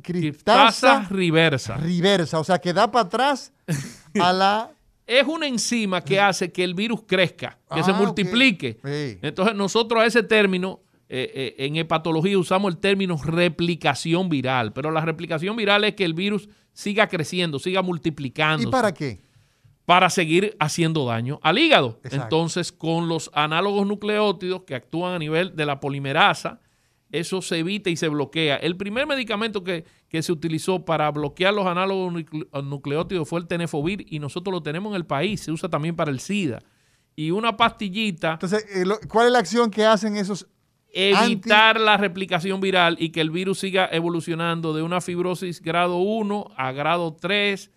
[0.07, 1.77] Tranquiltasa reversa.
[1.77, 2.39] reversa.
[2.39, 3.53] O sea, que da para atrás
[4.21, 4.71] a la...
[5.07, 8.01] es una enzima que hace que el virus crezca, que se Ah, ok.
[8.01, 8.79] multiplique.
[8.85, 9.19] Sí.
[9.23, 14.91] Entonces nosotros a ese término, eh, eh, en hepatología usamos el término replicación viral, pero
[14.91, 18.69] la replicación viral es que el virus siga creciendo, siga multiplicando.
[18.69, 19.21] ¿Y para qué?
[19.85, 21.99] Para seguir haciendo daño al hígado.
[22.05, 22.25] Exacto.
[22.25, 26.61] Entonces, con los análogos nucleótidos que actúan a nivel de la polimerasa,
[27.11, 28.57] eso se evita y se bloquea.
[28.57, 33.47] El primer medicamento que, que se utilizó para bloquear los análogos nucle- nucleótidos fue el
[33.47, 35.41] tenefovir y nosotros lo tenemos en el país.
[35.43, 36.61] Se usa también para el SIDA.
[37.15, 40.47] Y una pastillita Entonces, eh, ¿cuál es la acción que hacen esos
[40.95, 46.53] evitar la replicación viral y que el virus siga evolucionando de una fibrosis grado 1
[46.57, 47.71] a grado 3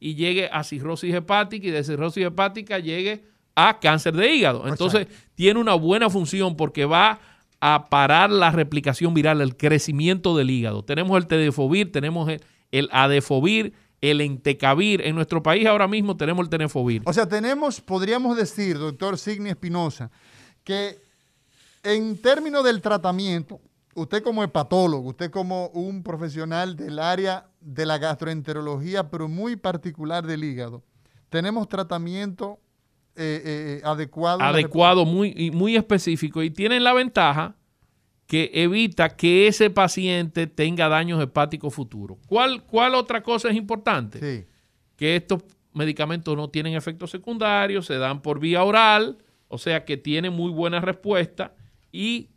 [0.00, 3.24] y llegue a cirrosis hepática y de cirrosis hepática llegue
[3.54, 4.68] a cáncer de hígado.
[4.68, 7.18] Entonces, tiene una buena función porque va
[7.60, 10.84] a parar la replicación viral, el crecimiento del hígado.
[10.84, 12.40] Tenemos el tedefovir, tenemos el,
[12.70, 15.00] el adefovir, el entecavir.
[15.04, 17.02] En nuestro país ahora mismo tenemos el tenefovir.
[17.04, 20.10] O sea, tenemos, podríamos decir, doctor Signi Espinosa,
[20.62, 20.98] que
[21.82, 23.60] en términos del tratamiento,
[23.94, 30.26] usted como hepatólogo, usted como un profesional del área de la gastroenterología, pero muy particular
[30.26, 30.84] del hígado,
[31.28, 32.58] tenemos tratamiento
[33.16, 34.38] eh, eh, adecuado.
[34.38, 37.56] en la adecuado, muy, muy específico y tienen la ventaja
[38.26, 42.18] que evita que ese paciente tenga daños hepáticos futuros.
[42.26, 44.46] ¿Cuál, cuál otra cosa es importante?
[44.96, 45.42] Que estos
[45.72, 50.52] medicamentos no tienen efectos secundarios, se dan por vía oral, o sea que tienen muy
[50.52, 51.54] buena respuesta
[51.90, 52.28] y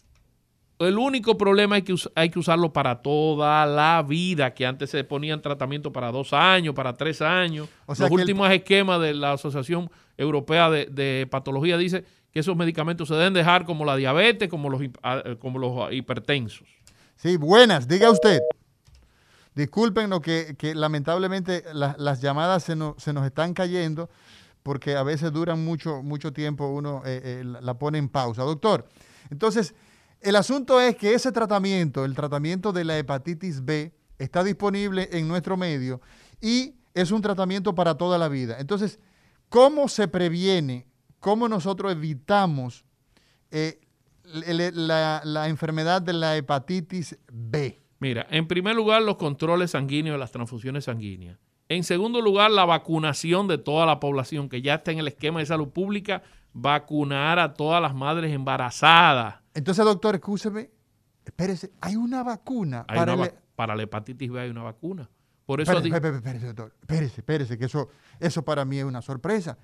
[0.88, 5.04] el único problema es que hay que usarlo para toda la vida, que antes se
[5.04, 7.68] ponían tratamiento para dos años, para tres años.
[7.86, 12.40] O sea Los el- últimos esquemas de la Asociación Europea de, de Patología dice que
[12.40, 16.68] esos medicamentos se deben dejar como la diabetes, como los, ah, eh, como los hipertensos.
[17.16, 18.40] Sí, buenas, diga usted.
[19.54, 24.10] Disculpen lo que, que lamentablemente la- las llamadas se, nos- se nos están cayendo
[24.64, 28.44] porque a veces duran mucho, mucho tiempo, uno eh, eh, la pone en pausa.
[28.44, 28.88] Doctor,
[29.30, 29.74] entonces,
[30.22, 35.28] el asunto es que ese tratamiento, el tratamiento de la hepatitis B, está disponible en
[35.28, 36.02] nuestro medio
[36.40, 38.58] y es un tratamiento para toda la vida.
[38.60, 39.00] Entonces,
[39.50, 40.88] ¿cómo se previene,
[41.20, 42.86] cómo nosotros evitamos
[43.50, 43.80] eh,
[44.24, 47.80] la, la enfermedad de la hepatitis B?
[48.00, 51.38] Mira, en primer lugar, los controles sanguíneos las transfusiones sanguíneas.
[51.70, 55.40] En segundo lugar, la vacunación de toda la población, que ya está en el esquema
[55.40, 59.41] de salud pública, vacunar a todas las madres embarazadas.
[59.54, 60.70] Entonces, doctor, escúcheme,
[61.26, 64.64] espérese, hay una vacuna Hay para una el- va- para la hepatitis B hay una
[64.64, 65.10] vacuna.
[65.46, 67.90] Por eso Espérese, espérese, espérese, doctor, espérese, espérese, que eso,
[68.20, 69.58] eso para mí es una sorpresa.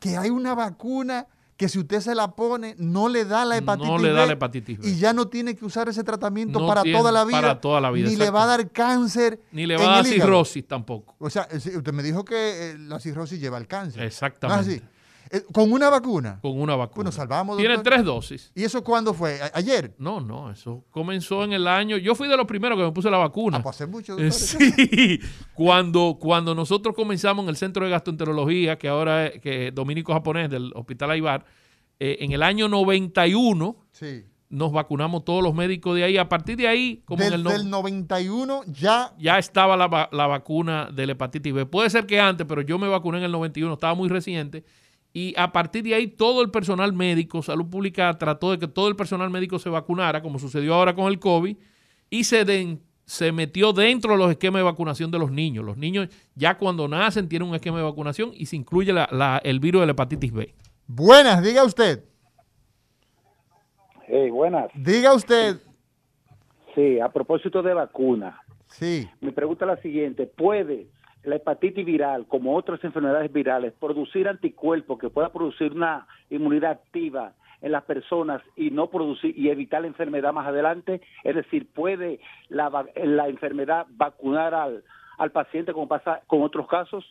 [0.00, 1.26] Que hay una vacuna
[1.56, 4.26] que si usted se la pone, no le da la hepatitis no le da B
[4.26, 4.88] la hepatitis B.
[4.88, 7.40] y ya no tiene que usar ese tratamiento No para toda la vida.
[7.40, 9.40] para toda la vida, Ni le va a dar cáncer.
[9.52, 11.14] Ni le va a dar cirrosis tampoco.
[11.18, 14.02] O sea, eh, usted me dijo que eh, la cirrosis lleva al cáncer.
[14.02, 14.64] Exactamente.
[14.64, 14.86] ¿No es así?
[15.30, 16.38] Eh, ¿Con una vacuna?
[16.40, 16.96] Con una vacuna.
[16.96, 17.92] Bueno, salvamos, Tiene doctor.
[17.94, 18.52] tres dosis.
[18.54, 19.40] ¿Y eso cuándo fue?
[19.42, 19.94] ¿A- ¿Ayer?
[19.98, 21.96] No, no, eso comenzó en el año.
[21.96, 23.58] Yo fui de los primeros que me puse la vacuna.
[23.58, 24.32] Ah, pues hace mucho, Eh, doctor.
[24.32, 25.20] Sí,
[25.54, 30.50] cuando, cuando nosotros comenzamos en el centro de gastroenterología, que ahora es que dominico japonés
[30.50, 31.44] del Hospital Aibar,
[31.98, 34.24] eh, en el año 91 Sí.
[34.48, 36.18] nos vacunamos todos los médicos de ahí.
[36.18, 40.08] A partir de ahí, como en Desde el no- el 91 ya ya estaba la,
[40.12, 41.66] la vacuna de la hepatitis B.
[41.66, 44.64] Puede ser que antes, pero yo me vacuné en el 91, estaba muy reciente.
[45.18, 48.88] Y a partir de ahí, todo el personal médico, salud pública trató de que todo
[48.88, 51.56] el personal médico se vacunara, como sucedió ahora con el COVID,
[52.10, 55.64] y se, den- se metió dentro de los esquemas de vacunación de los niños.
[55.64, 59.40] Los niños ya cuando nacen tienen un esquema de vacunación y se incluye la- la-
[59.42, 60.54] el virus de la hepatitis B.
[60.86, 62.04] Buenas, diga usted.
[64.08, 64.70] Hey, buenas.
[64.74, 65.56] Diga usted.
[66.74, 68.38] Sí, a propósito de vacuna.
[68.66, 69.08] Sí.
[69.22, 70.88] Mi pregunta es la siguiente, ¿puede
[71.26, 77.34] la hepatitis viral, como otras enfermedades virales, producir anticuerpos que pueda producir una inmunidad activa
[77.60, 81.00] en las personas y no producir y evitar la enfermedad más adelante?
[81.24, 82.70] Es decir, ¿puede la,
[83.28, 84.84] enfermedad vacunar al,
[85.18, 87.04] al paciente como pasa con otros casos?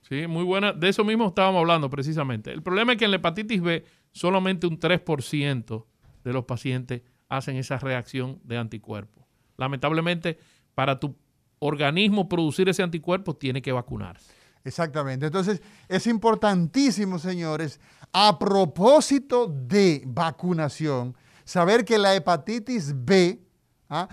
[0.00, 0.72] Sí, muy buena.
[0.72, 2.52] De eso mismo estábamos hablando precisamente.
[2.52, 5.86] El problema es que en la hepatitis B solamente un 3%
[6.24, 9.24] de los pacientes hacen esa reacción de anticuerpos.
[9.56, 10.38] Lamentablemente,
[10.74, 11.16] para tu
[11.62, 14.32] organismo producir ese anticuerpo, tiene que vacunarse.
[14.64, 15.26] Exactamente.
[15.26, 17.80] Entonces, es importantísimo, señores,
[18.12, 23.40] a propósito de vacunación, saber que la hepatitis B
[23.88, 24.08] ¿ah?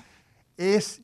[0.58, 1.02] es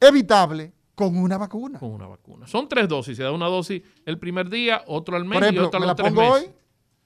[0.00, 1.78] evitable con una vacuna.
[1.78, 2.46] Con una vacuna.
[2.46, 3.16] Son tres dosis.
[3.16, 5.88] Se da una dosis el primer día, otro al mes ejemplo, y otra a los
[5.88, 6.30] la tres meses.
[6.30, 6.50] hoy,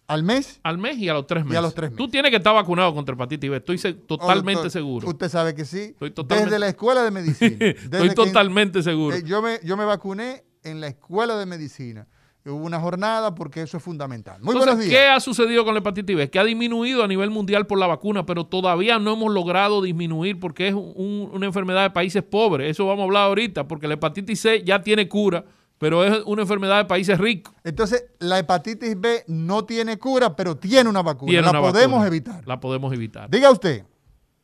[0.09, 0.61] al mes.
[0.62, 1.54] Al mes y a los tres meses.
[1.54, 3.57] Y a los tres Tú tienes que estar vacunado contra hepatitis B.
[3.57, 5.09] Estoy se- totalmente doctor, seguro.
[5.09, 5.80] Usted sabe que sí.
[5.92, 7.57] Estoy totalmente- Desde la escuela de medicina.
[7.61, 9.16] Estoy totalmente seguro.
[9.16, 12.07] Eh, yo, me, yo me vacuné en la escuela de medicina.
[12.44, 14.40] Hubo una jornada porque eso es fundamental.
[14.40, 15.16] Muy Entonces, buenos ¿qué días.
[15.16, 16.30] ha sucedido con la hepatitis B?
[16.30, 20.38] Que ha disminuido a nivel mundial por la vacuna, pero todavía no hemos logrado disminuir
[20.38, 22.70] porque es un- una enfermedad de países pobres.
[22.70, 25.44] Eso vamos a hablar ahorita, porque la hepatitis C ya tiene cura,
[25.79, 27.55] pero es una enfermedad de países ricos.
[27.64, 31.31] Entonces, la hepatitis B no tiene cura, pero tiene una vacuna.
[31.31, 32.07] Tiene la una podemos vacuna.
[32.07, 32.47] evitar.
[32.47, 33.29] La podemos evitar.
[33.31, 33.85] Diga usted.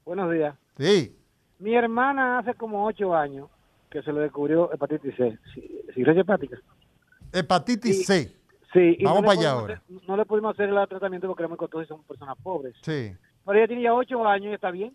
[0.04, 0.54] Buenos días.
[0.78, 1.16] Sí.
[1.58, 3.48] Mi hermana hace como ocho años
[3.90, 6.56] que se le descubrió hepatitis C, ci- cirrosis hepática.
[7.32, 8.36] Hepatitis C.
[8.72, 9.74] Sí, y Vamos no para allá ahora.
[9.86, 12.74] hacer- no le pudimos hacer el tratamiento porque era muy costoso y somos personas pobres.
[12.82, 13.12] Sí.
[13.44, 14.94] Pero ella tiene ya ocho años y está bien.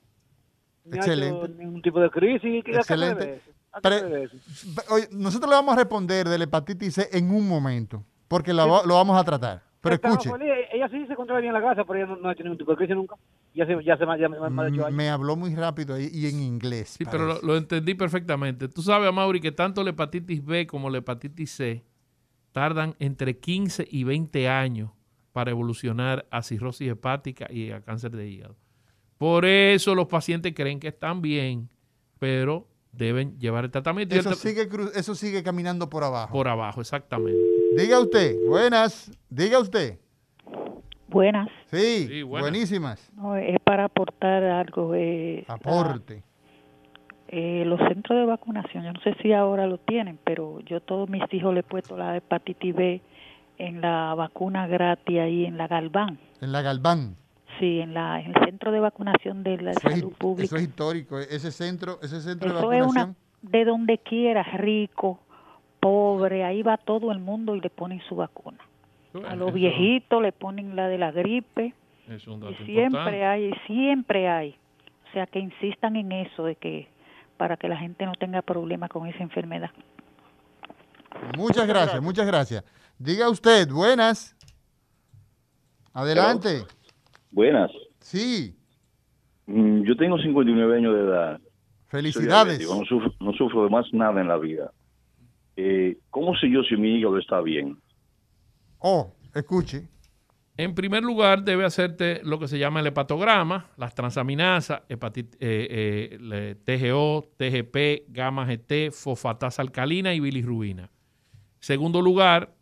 [0.87, 1.49] No ha hecho Excelente.
[1.63, 2.63] ningún tipo de crisis.
[2.63, 3.41] ¿Qué- a qué se debe Excelente.
[3.81, 4.29] Pre-?
[4.89, 8.65] Oye, nosotros le vamos a responder de la hepatitis C en un momento, porque la
[8.65, 9.61] lo vamos a tratar.
[9.81, 10.29] Pero escuche.
[10.73, 12.57] Ella sí se controla bien en la casa, pero ella no, no ha hecho ningún
[12.57, 13.15] tipo de crisis nunca.
[13.53, 14.93] Ya se, ya se ya, me- más de ocho m- años.
[14.97, 16.95] me habló muy rápido y en inglés.
[16.97, 18.67] Sí, pero lo, lo entendí perfectamente.
[18.67, 21.83] Tú sabes, Mauri, que tanto la hepatitis B como la hepatitis C
[22.51, 24.91] tardan entre 15 y 20 años
[25.31, 28.55] para evolucionar a cirrosis hepática y a cáncer de hígado.
[29.17, 31.69] Por eso los pacientes creen que están bien,
[32.19, 34.13] pero deben llevar el tratamiento.
[34.15, 36.33] el Eso tra- sigue, eso sigue caminando por abajo.
[36.33, 37.39] Por abajo, exactamente.
[37.75, 39.97] Diga usted, buenas, diga usted.
[41.09, 41.47] Buenas.
[41.71, 43.11] Sí, buenísimas.
[43.15, 44.93] No, es para aportar algo.
[44.93, 46.21] Eh, Aporte.
[47.29, 50.79] eh, los centros de vacunación, yo no sé si ahora lo tienen, pero yo a
[50.81, 53.01] todos mis hijos le he puesto la hepatitis B
[53.57, 56.19] en la vacuna gratis ahí en la Galván.
[56.41, 57.15] En la Galván.
[57.59, 60.45] Sí, en, la, en el centro de vacunación de la Eso es, salud pública.
[60.45, 61.19] eso es histórico.
[61.19, 63.15] eh, Ese centro, ese centro de Eso es vacunación.
[63.41, 65.19] una, de donde quiera, rico,
[65.79, 68.57] pobre, ahí va todo el mundo y le ponen su vacuna.
[69.27, 71.73] A los viejitos le ponen la de la gripe.
[72.07, 73.25] Es un dato Y siempre importante.
[73.25, 74.55] hay, siempre hay.
[75.09, 76.87] O sea, que insistan en eso, de que
[77.37, 79.71] para que la gente no tenga problemas con esa enfermedad.
[81.35, 82.63] Muchas gracias, muchas gracias.
[82.99, 84.35] Diga usted, buenas.
[85.93, 86.63] Adelante.
[87.31, 87.71] Buenas.
[87.99, 88.53] Sí,
[89.49, 91.39] Mm, Yo tengo 59 años de edad.
[91.87, 92.59] Felicidades.
[92.69, 94.73] no, sufro, no sufro de más nada en la vida.
[95.55, 97.77] Eh, ¿Cómo sé yo si mi hígado está bien?
[98.79, 99.87] Oh, escuche.
[100.57, 106.17] En primer lugar, debe hacerte lo que se llama el hepatograma, las transaminasas, hepatit- eh,
[106.19, 110.89] eh, TGO, TGP, gamma GT, fosfatasa alcalina y bilirrubina.
[111.59, 112.53] Segundo lugar,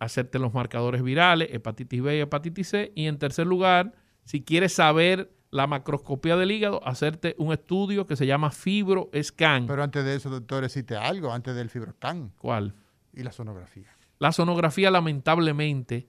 [0.00, 2.92] hacerte los marcadores virales, hepatitis B y hepatitis C.
[2.96, 3.92] Y en tercer lugar,
[4.24, 9.66] si quieres saber la macroscopía del hígado, hacerte un estudio que se llama FibroScan.
[9.66, 12.32] Pero antes de eso, doctor, existe algo, antes del fibroscan.
[12.38, 12.74] ¿Cuál?
[13.12, 13.88] Y la sonografía.
[14.18, 16.08] La sonografía lamentablemente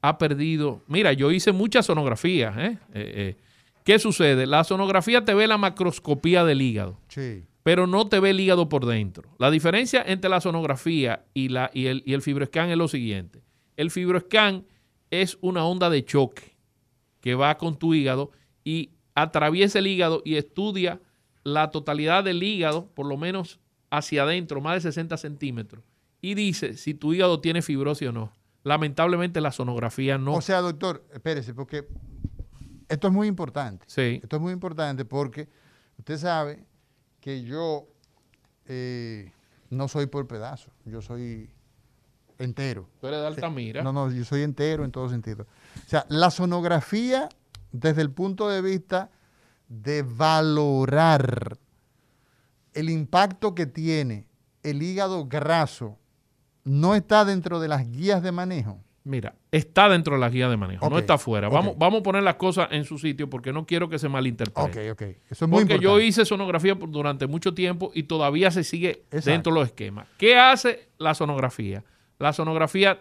[0.00, 0.82] ha perdido.
[0.86, 2.56] Mira, yo hice muchas sonografías.
[2.56, 2.78] ¿eh?
[2.94, 3.36] Eh, eh,
[3.84, 4.46] ¿Qué sucede?
[4.46, 7.44] La sonografía te ve la macroscopía del hígado, Sí.
[7.62, 9.30] Pero no te ve el hígado por dentro.
[9.38, 13.42] La diferencia entre la sonografía y, la, y, el, y el fibroscan es lo siguiente.
[13.76, 14.64] El fibroscan
[15.10, 16.56] es una onda de choque
[17.20, 18.30] que va con tu hígado
[18.64, 21.00] y atraviesa el hígado y estudia
[21.44, 23.58] la totalidad del hígado, por lo menos
[23.90, 25.84] hacia adentro, más de 60 centímetros,
[26.20, 28.32] y dice si tu hígado tiene fibrosis o no.
[28.64, 30.34] Lamentablemente la sonografía no.
[30.34, 31.88] O sea, doctor, espérese, porque
[32.88, 33.84] esto es muy importante.
[33.88, 34.20] Sí.
[34.22, 35.48] Esto es muy importante porque
[35.96, 36.66] usted sabe
[37.20, 37.86] que yo
[38.66, 39.32] eh,
[39.70, 41.50] no soy por pedazos, yo soy
[42.38, 42.88] entero.
[43.00, 43.82] Tú eres de Altamira.
[43.82, 45.46] No, no, yo soy entero en todo sentido.
[45.86, 47.28] O sea, la sonografía
[47.72, 49.10] desde el punto de vista
[49.68, 51.58] de valorar
[52.72, 54.26] el impacto que tiene
[54.62, 55.98] el hígado graso
[56.64, 58.78] no está dentro de las guías de manejo.
[59.08, 61.48] Mira, está dentro de la guía de manejo, no está afuera.
[61.48, 64.90] Vamos, vamos a poner las cosas en su sitio porque no quiero que se malinterprete.
[64.90, 65.02] Ok, ok.
[65.30, 66.04] Eso es muy porque yo importante.
[66.06, 69.30] hice sonografía durante mucho tiempo y todavía se sigue Exacto.
[69.30, 70.06] dentro de los esquemas.
[70.18, 71.84] ¿Qué hace la sonografía?
[72.18, 73.00] La sonografía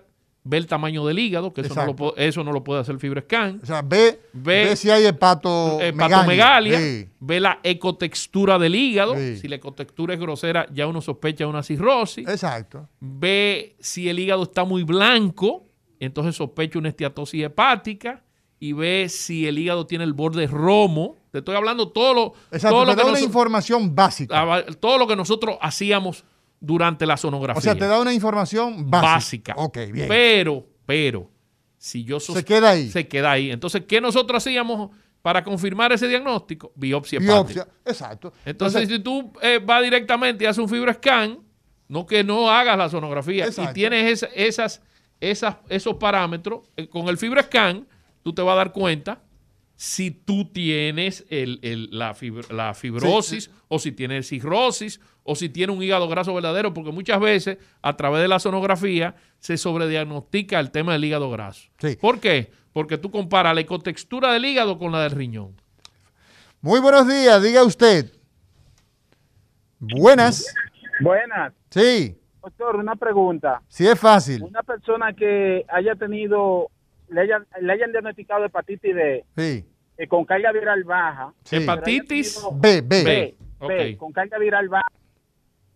[0.49, 3.59] ve el tamaño del hígado, que eso no, lo, eso no lo puede hacer FibroScan.
[3.61, 7.09] O sea, ve, Ve- ve si hay hepato hepatomegalia, Sí.
[7.19, 9.15] ve la ecotextura del hígado.
[9.17, 9.35] Sí.
[9.39, 12.25] Si la ecotextura es grosera, ya uno sospecha una cirrosis.
[12.29, 12.87] Exacto.
[13.01, 15.66] Ve si el hígado está muy blanco,
[15.99, 18.23] entonces sospecha una esteatosis hepática.
[18.59, 21.15] Y ve si el hígado tiene el borde romo.
[21.31, 24.41] Te estoy hablando todo lo, Exacto, todo te lo da que una noso- información básica.
[24.55, 26.23] Ah, todo lo que nosotros hacíamos
[26.59, 27.59] durante la sonografía.
[27.59, 29.53] O sea, te da una información básica.
[29.53, 29.53] básica.
[29.57, 30.07] Ok, bien.
[30.07, 31.29] Pero, pero,
[31.77, 32.89] si yo Se queda ahí.
[32.89, 33.51] Se queda ahí.
[33.51, 34.89] Entonces, ¿qué nosotros hacíamos
[35.21, 36.71] para confirmar ese diagnóstico?
[36.75, 37.61] Biopsia, Biopsia.
[37.61, 37.77] hepática.
[37.85, 38.33] Exacto.
[38.43, 41.37] Entonces, si tú eh, vas directamente y haces un fibroscan,
[41.89, 43.69] no que no hagas la sonografía Exacto.
[43.69, 44.81] y tienes esa- esas,
[45.19, 47.87] esas, esos parámetros, eh, con el fibroscan,
[48.23, 49.21] tú te vas a dar cuenta
[49.75, 55.49] si tú tienes el- el- la, fibr- la fibrosis o si tienes cirrosis o si
[55.49, 60.59] tienes un hígado graso verdadero, porque muchas veces a través de la sonografía se sobrediagnostica
[60.59, 61.69] el tema del hígado graso.
[61.97, 62.51] ¿Por qué?
[62.73, 65.55] Porque tú comparas la ecotextura del hígado con la del riñón.
[66.61, 68.11] Muy buenos días, diga usted.
[69.79, 70.53] Buenas.
[70.99, 71.53] Buenas.
[71.69, 72.16] Sí,
[72.47, 73.61] Doctor, una pregunta.
[73.67, 74.41] sí es fácil.
[74.41, 76.69] Una persona que haya tenido,
[77.09, 79.65] le hayan, le hayan diagnosticado hepatitis D Sí.
[79.97, 81.33] eh, con carga viral baja.
[81.43, 81.57] Sí.
[81.57, 83.03] Hepatitis B, B.
[83.03, 83.37] B.
[83.67, 84.87] B, con carga viral baja,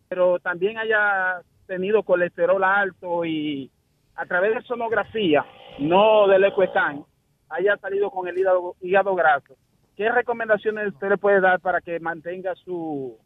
[0.07, 3.69] pero también haya tenido colesterol alto y
[4.15, 5.45] a través de sonografía,
[5.79, 7.03] no del ecoescan,
[7.49, 9.55] haya salido con el hígado, hígado graso.
[9.97, 13.17] ¿Qué recomendaciones usted le puede dar para que mantenga su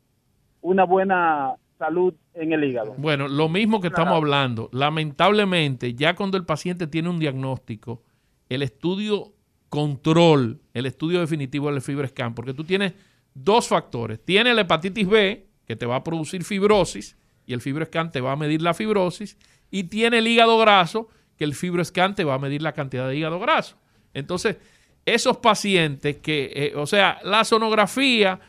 [0.61, 2.95] una buena salud en el hígado?
[2.97, 4.69] Bueno, lo mismo que estamos hablando.
[4.71, 8.03] Lamentablemente, ya cuando el paciente tiene un diagnóstico,
[8.49, 9.33] el estudio
[9.69, 12.93] control, el estudio definitivo del FibroScan, porque tú tienes
[13.33, 14.23] dos factores.
[14.23, 18.31] Tienes la hepatitis B, que te va a producir fibrosis, y el FibroScan te va
[18.31, 19.37] a medir la fibrosis,
[19.69, 23.17] y tiene el hígado graso, que el FibroScan te va a medir la cantidad de
[23.17, 23.75] hígado graso.
[24.13, 24.57] Entonces,
[25.05, 28.39] esos pacientes que, eh, o sea, la sonografía,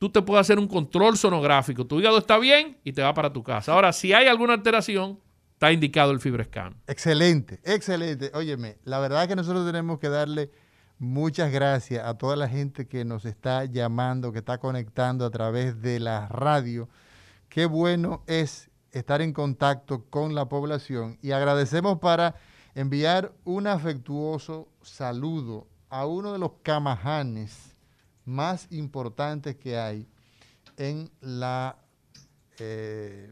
[0.00, 1.86] tú te puedes hacer un control sonográfico.
[1.86, 3.74] Tu hígado está bien y te va para tu casa.
[3.74, 5.20] Ahora, si hay alguna alteración,
[5.52, 6.74] está indicado el FibroScan.
[6.86, 8.30] Excelente, excelente.
[8.32, 10.50] Óyeme, la verdad es que nosotros tenemos que darle
[10.98, 15.82] muchas gracias a toda la gente que nos está llamando, que está conectando a través
[15.82, 16.88] de la radio.
[17.50, 22.36] Qué bueno es estar en contacto con la población y agradecemos para
[22.74, 27.69] enviar un afectuoso saludo a uno de los camajanes
[28.24, 30.06] más importantes que hay
[30.76, 31.76] en la
[32.58, 33.30] eh,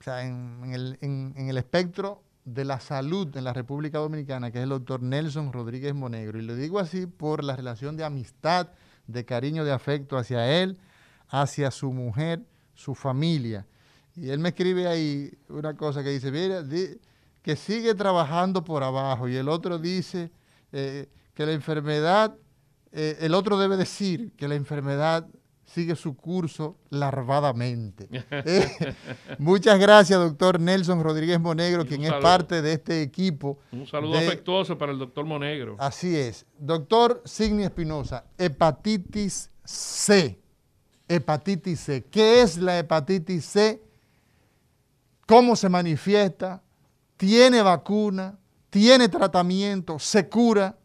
[0.00, 4.58] o sea, en, el, en- el espectro de la salud en la República Dominicana, que
[4.58, 6.38] es el doctor Nelson Rodríguez Monegro.
[6.38, 8.68] Y lo digo así por la relación de amistad,
[9.06, 10.76] de cariño, de afecto hacia él,
[11.28, 12.42] hacia su mujer,
[12.74, 13.66] su familia.
[14.16, 16.64] Y él me escribe ahí una cosa que dice, mira,
[17.42, 19.28] que sigue trabajando por abajo.
[19.28, 20.30] Y el otro dice
[20.72, 22.34] eh, que la enfermedad,
[22.92, 25.26] eh, el otro debe decir que la enfermedad
[25.64, 28.08] sigue su curso larvadamente.
[28.30, 28.94] Eh,
[29.38, 33.58] muchas gracias, doctor Nelson Rodríguez Monegro, quien es parte de este equipo.
[33.72, 35.76] Un saludo de- afectuoso para el doctor Monegro.
[35.78, 36.44] Así es.
[36.58, 40.38] Doctor Signi Espinosa, hepatitis C.
[41.08, 42.04] Hepatitis C.
[42.10, 43.82] ¿Qué es la hepatitis C?
[45.26, 46.62] ¿Cómo se manifiesta?
[47.16, 48.38] ¿Tiene vacuna?
[48.70, 49.98] ¿Tiene tratamiento?
[49.98, 50.76] ¿Se cura?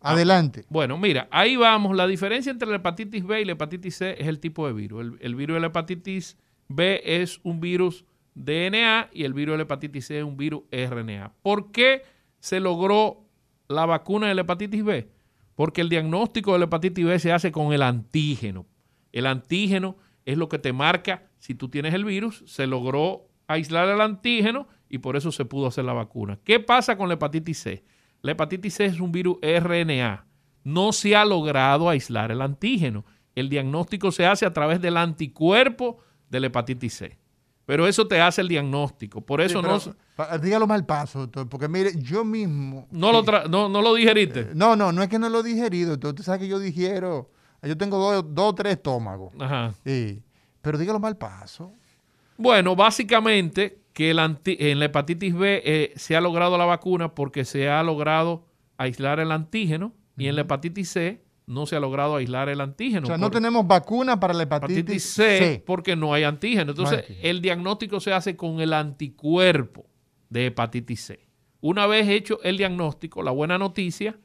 [0.00, 0.64] Adelante.
[0.70, 1.94] Bueno, mira, ahí vamos.
[1.94, 5.14] La diferencia entre la hepatitis B y la hepatitis C es el tipo de virus.
[5.20, 6.38] El, virus de la hepatitis
[6.68, 10.62] B es un virus DNA y el virus de la hepatitis C es un virus
[10.72, 11.34] RNA.
[11.42, 12.02] ¿Por qué
[12.38, 13.24] se logró
[13.68, 15.08] la vacuna de la hepatitis B?
[15.54, 18.66] Porque el diagnóstico de la hepatitis B se hace con el antígeno.
[19.12, 22.42] El antígeno es lo que te marca si tú tienes el virus.
[22.46, 26.38] Se logró aislar el antígeno y por eso se pudo hacer la vacuna.
[26.42, 27.84] ¿Qué pasa con la hepatitis C?
[28.22, 30.26] La hepatitis C es un virus RNA.
[30.64, 33.04] No se ha logrado aislar el antígeno.
[33.34, 35.98] El diagnóstico se hace a través del anticuerpo
[36.28, 37.18] de la hepatitis C.
[37.64, 39.20] Pero eso te hace el diagnóstico.
[39.20, 42.88] Por eso Sí, no, pero, dígalo mal paso, doctor, porque mire, yo mismo...
[42.90, 44.48] no, lo tra- no, no lo digeriste.
[44.54, 45.92] No, no, no es que no lo digerido.
[45.92, 46.10] doctor.
[46.10, 47.30] Usted sabe que yo digiero,
[47.62, 49.32] yo tengo dos, dos o tres estómagos.
[49.40, 49.72] Ajá.
[49.84, 50.20] Sí,
[50.60, 51.72] pero dígalo mal paso.
[52.36, 57.14] Bueno, básicamente que el anti- en la hepatitis B eh, se ha logrado la vacuna
[57.14, 58.46] porque se ha logrado
[58.76, 63.02] aislar el antígeno y en la hepatitis C no se ha logrado aislar el antígeno.
[63.04, 65.62] O sea, no tenemos vacuna para la hepatitis, hepatitis C, C.
[65.66, 66.70] porque no hay antígeno.
[66.70, 67.28] Entonces, antígeno.
[67.28, 69.86] el diagnóstico se hace con el anticuerpo
[70.28, 71.26] de hepatitis C.
[71.60, 74.16] una vez hecho el diagnóstico, la buena noticia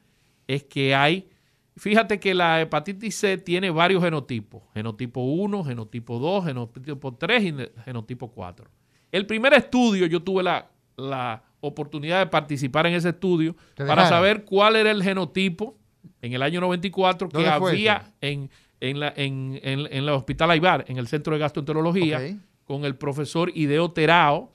[0.46, 1.28] es que hay,
[1.76, 7.54] fíjate que la hepatitis C tiene varios genotipos, genotipo 1, genotipo 2, genotipo 3 y
[7.84, 8.70] genotipo 4.
[9.12, 14.02] El primer estudio, yo tuve la, la oportunidad de participar en ese estudio ¿Te para
[14.08, 15.76] saber cuál era el genotipo
[16.22, 18.50] en el año 94 que ¿Dónde fue había en,
[18.80, 22.18] en, la, en, en, en el Hospital Aibar, en el Centro de Gastroenterología,
[22.64, 24.52] con el profesor Ideo Terao,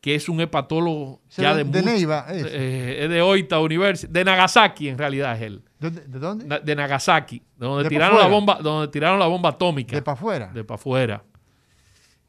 [0.00, 2.44] que es un hepatólogo ya de- de, de Neiva, es.
[2.48, 5.62] eh, es de Oita University, de Nagasaki en realidad es él.
[5.78, 6.46] ¿De, de dónde?
[6.46, 9.94] Na- De Nagasaki, donde tiraron la bomba, donde tiraron la bomba atómica.
[9.96, 10.50] De para afuera.
[10.54, 11.22] De para afuera.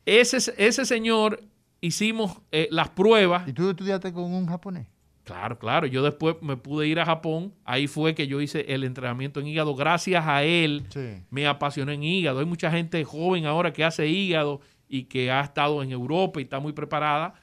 [0.05, 1.41] Ese, ese señor
[1.79, 3.47] hicimos eh, las pruebas.
[3.47, 4.87] ¿Y tú estudiaste con un japonés?
[5.23, 5.85] Claro, claro.
[5.87, 7.53] Yo después me pude ir a Japón.
[7.63, 9.75] Ahí fue que yo hice el entrenamiento en hígado.
[9.75, 11.23] Gracias a él Sí.
[11.29, 12.39] me apasioné en hígado.
[12.39, 16.43] Hay mucha gente joven ahora que hace hígado y que ha estado en Europa y
[16.43, 17.35] está muy preparada.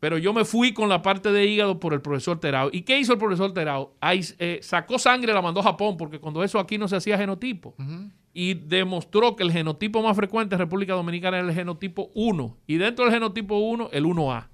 [0.00, 2.70] Pero yo me fui con la parte de hígado por el profesor Terao.
[2.72, 3.94] ¿Y qué hizo el profesor Terao?
[4.00, 6.96] Ahí, eh, sacó sangre y la mandó a Japón porque cuando eso aquí no se
[6.96, 7.74] hacía genotipo.
[8.32, 12.56] Y demostró que el genotipo más frecuente en República Dominicana era el genotipo 1.
[12.66, 14.48] Y dentro del genotipo 1, el 1A.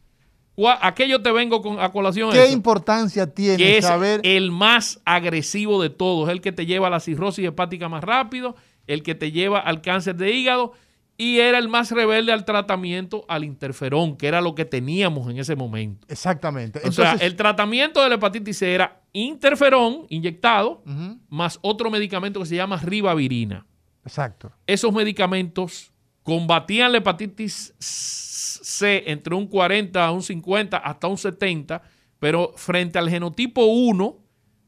[0.54, 2.32] ¿Cuá- ¿A qué yo te vengo con, a colación?
[2.32, 2.52] ¿Qué eso?
[2.54, 4.20] importancia tiene que es saber?
[4.24, 8.56] el más agresivo de todos, el que te lleva a la cirrosis hepática más rápido,
[8.86, 10.72] el que te lleva al cáncer de hígado
[11.18, 15.38] y era el más rebelde al tratamiento al interferón, que era lo que teníamos en
[15.38, 16.06] ese momento.
[16.10, 16.80] Exactamente.
[16.84, 20.82] o sea, el tratamiento de la hepatitis C era interferón inyectado
[21.28, 23.66] más otro medicamento que se llama ribavirina.
[24.04, 24.52] exacto.
[24.66, 31.80] Esos medicamentos combatían la hepatitis C entre un 40 a un 50 hasta un 70,
[32.18, 34.18] pero frente al genotipo 1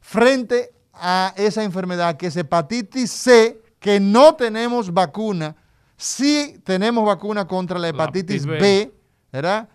[0.00, 5.56] frente a esa enfermedad que es hepatitis C, que no tenemos vacuna?
[5.96, 8.92] Sí tenemos vacuna contra la hepatitis B.
[9.32, 9.68] ¿verdad?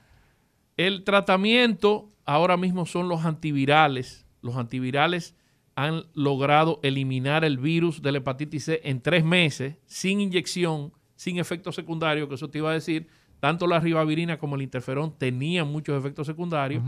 [0.77, 4.25] El tratamiento ahora mismo son los antivirales.
[4.41, 5.35] Los antivirales
[5.75, 11.37] han logrado eliminar el virus de la hepatitis C en tres meses, sin inyección, sin
[11.37, 13.07] efectos secundarios, que eso te iba a decir.
[13.39, 16.83] Tanto la ribavirina como el interferón tenían muchos efectos secundarios.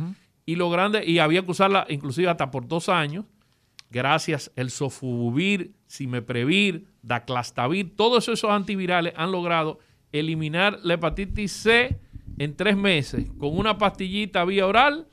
[0.45, 3.26] Y lo grande, y había que usarla inclusive hasta por dos años,
[3.93, 9.79] gracias el sofuvir, simeprevir, daclastavir, todos esos antivirales han logrado
[10.11, 11.99] eliminar la hepatitis C
[12.39, 15.07] en tres meses con una pastillita vía oral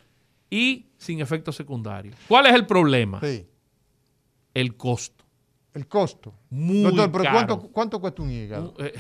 [0.49, 2.17] y sin efectos secundarios.
[2.27, 3.21] ¿Cuál es el problema?
[3.21, 3.47] Sí.
[4.55, 5.25] El costo.
[5.75, 6.35] El costo.
[6.49, 7.37] Muy Doctor, pero caro.
[7.37, 8.75] ¿cuánto, cuánto cuesta un hígado?
[8.79, 8.93] Eh,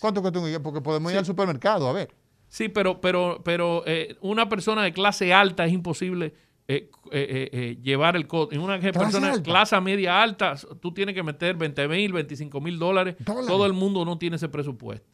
[0.00, 0.62] ¿Cuánto cuesta un hígado?
[0.62, 2.12] Porque podemos ir al supermercado, a ver.
[2.48, 6.34] Sí, pero, pero, pero eh, una persona de clase alta es imposible
[6.68, 8.54] eh, eh, eh, llevar el costo.
[8.54, 9.42] En una persona de alta?
[9.42, 13.16] clase media alta, tú tienes que meter 20 mil, 25 mil dólares.
[13.20, 13.46] Dólares.
[13.46, 15.08] Todo el mundo no tiene ese presupuesto.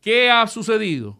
[0.00, 1.18] ¿Qué ha sucedido?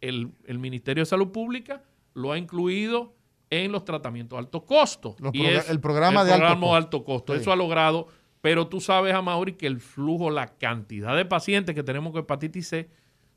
[0.00, 1.82] El, el Ministerio de Salud Pública
[2.14, 3.14] lo ha incluido
[3.50, 5.14] en los tratamientos de alto costo.
[5.18, 6.76] Los Y progra- es el programa el de alto programa costo.
[6.76, 7.34] alto costo.
[7.34, 7.40] Sí.
[7.40, 8.08] Eso ha logrado,
[8.40, 12.68] pero tú sabes, Amaury, que el flujo, la cantidad de pacientes que tenemos con hepatitis
[12.68, 12.88] C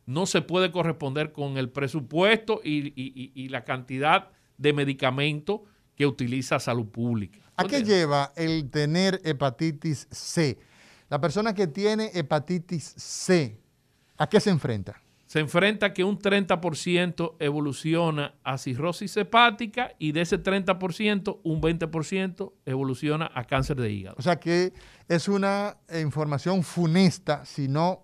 [0.05, 5.61] no se puede corresponder con el presupuesto y, y- y- y la cantidad de medicamentos
[5.95, 7.39] que utiliza salud pública.
[7.57, 10.57] ¿A qué lleva el tener hepatitis C?
[11.09, 13.57] La persona que tiene hepatitis C,
[14.17, 15.01] ¿a qué se enfrenta?
[15.25, 22.53] Se enfrenta que un 30% evoluciona a cirrosis hepática y de ese 30%, un 20%
[22.65, 24.15] evoluciona a cáncer de hígado.
[24.19, 24.73] O sea que
[25.07, 28.03] es una información funesta si no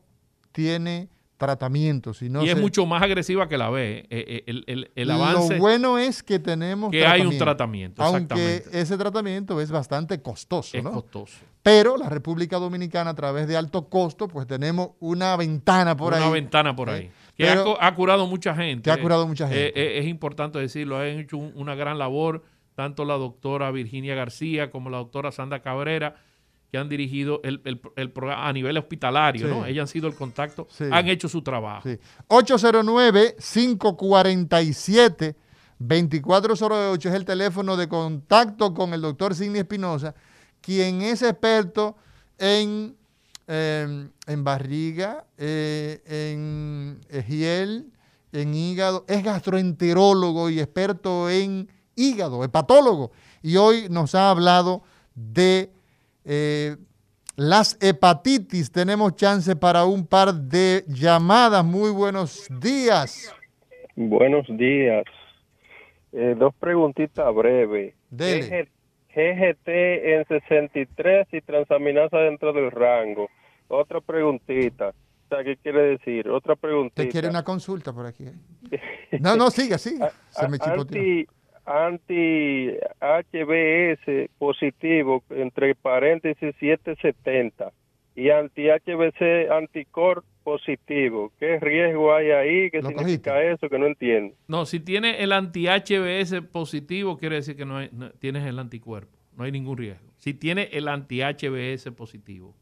[0.51, 1.09] tiene
[1.41, 3.99] tratamiento, si no y es se- mucho más agresiva que la B.
[3.99, 5.55] eh, eh, el, el- el avance.
[5.55, 8.79] Lo bueno es que tenemos Que hay un tratamiento, Aunque exactamente.
[8.81, 10.91] ese tratamiento es bastante costoso, es ¿no?
[10.91, 11.37] costoso.
[11.63, 16.25] Pero la República Dominicana a través de alto costo, pues tenemos una ventana por una
[16.25, 16.31] ahí.
[16.31, 16.93] ventana por ¿eh?
[16.93, 17.11] ahí.
[17.35, 18.83] Que ha, Pero- cu- ha curado mucha gente.
[18.83, 19.79] que ha curado mucha Eh, gente.
[19.81, 20.97] eh, es importante decirlo.
[20.97, 22.43] Han hecho un- una gran labor,
[22.75, 26.15] tanto la doctora Virginia García como la doctora Sandra Cabrera,
[26.71, 29.47] que han dirigido el, el- el programa a nivel hospitalario.
[29.47, 29.53] Sí.
[29.53, 29.65] ¿no?
[29.65, 30.85] Ellas han sido el contacto, Sí.
[30.89, 31.87] han hecho su trabajo.
[31.89, 31.97] Sí.
[35.79, 40.13] 809-547-2408 es el teléfono de contacto con el doctor Sidney Espinosa,
[40.61, 41.95] quien es experto
[42.37, 42.95] en,
[43.47, 47.91] eh, en barriga, eh, en ejiel,
[48.31, 53.11] en hígado, es gastroenterólogo y experto en hígado, hepatólogo.
[53.41, 54.83] Y hoy nos ha hablado
[55.15, 55.71] de
[56.25, 56.75] eh,
[57.35, 58.71] las hepatitis.
[58.71, 61.63] Tenemos chance para un par de llamadas.
[61.65, 63.33] Muy buenos días.
[63.95, 65.05] Buenos días.
[66.13, 67.93] Eh, dos preguntitas breves.
[68.09, 68.69] Dele.
[69.13, 73.29] GGT en 63 y transaminasa dentro del rango.
[73.67, 74.89] Otra preguntita.
[74.89, 76.29] O sea, ¿qué quiere decir?
[76.29, 77.03] Otra preguntita.
[77.03, 78.25] ¿Te quiere una consulta por aquí?
[79.19, 80.11] No, no, siga, siga.
[80.29, 81.01] Se me chipoteó.
[81.65, 82.69] Anti,
[82.99, 87.71] anti HBS positivo, entre paréntesis 770,
[88.15, 91.31] y anti HBC anticor positivo.
[91.39, 92.71] ¿Qué riesgo hay ahí?
[92.71, 93.69] ¿Qué significa eso?
[93.69, 94.35] Que no entiendo.
[94.47, 99.17] No, si tiene el anti-HBS positivo, quiere decir que no, hay- no- tienes el anticuerpo.
[99.37, 100.07] No hay ningún riesgo.
[100.17, 102.55] Si tiene el anti-HBS positivo.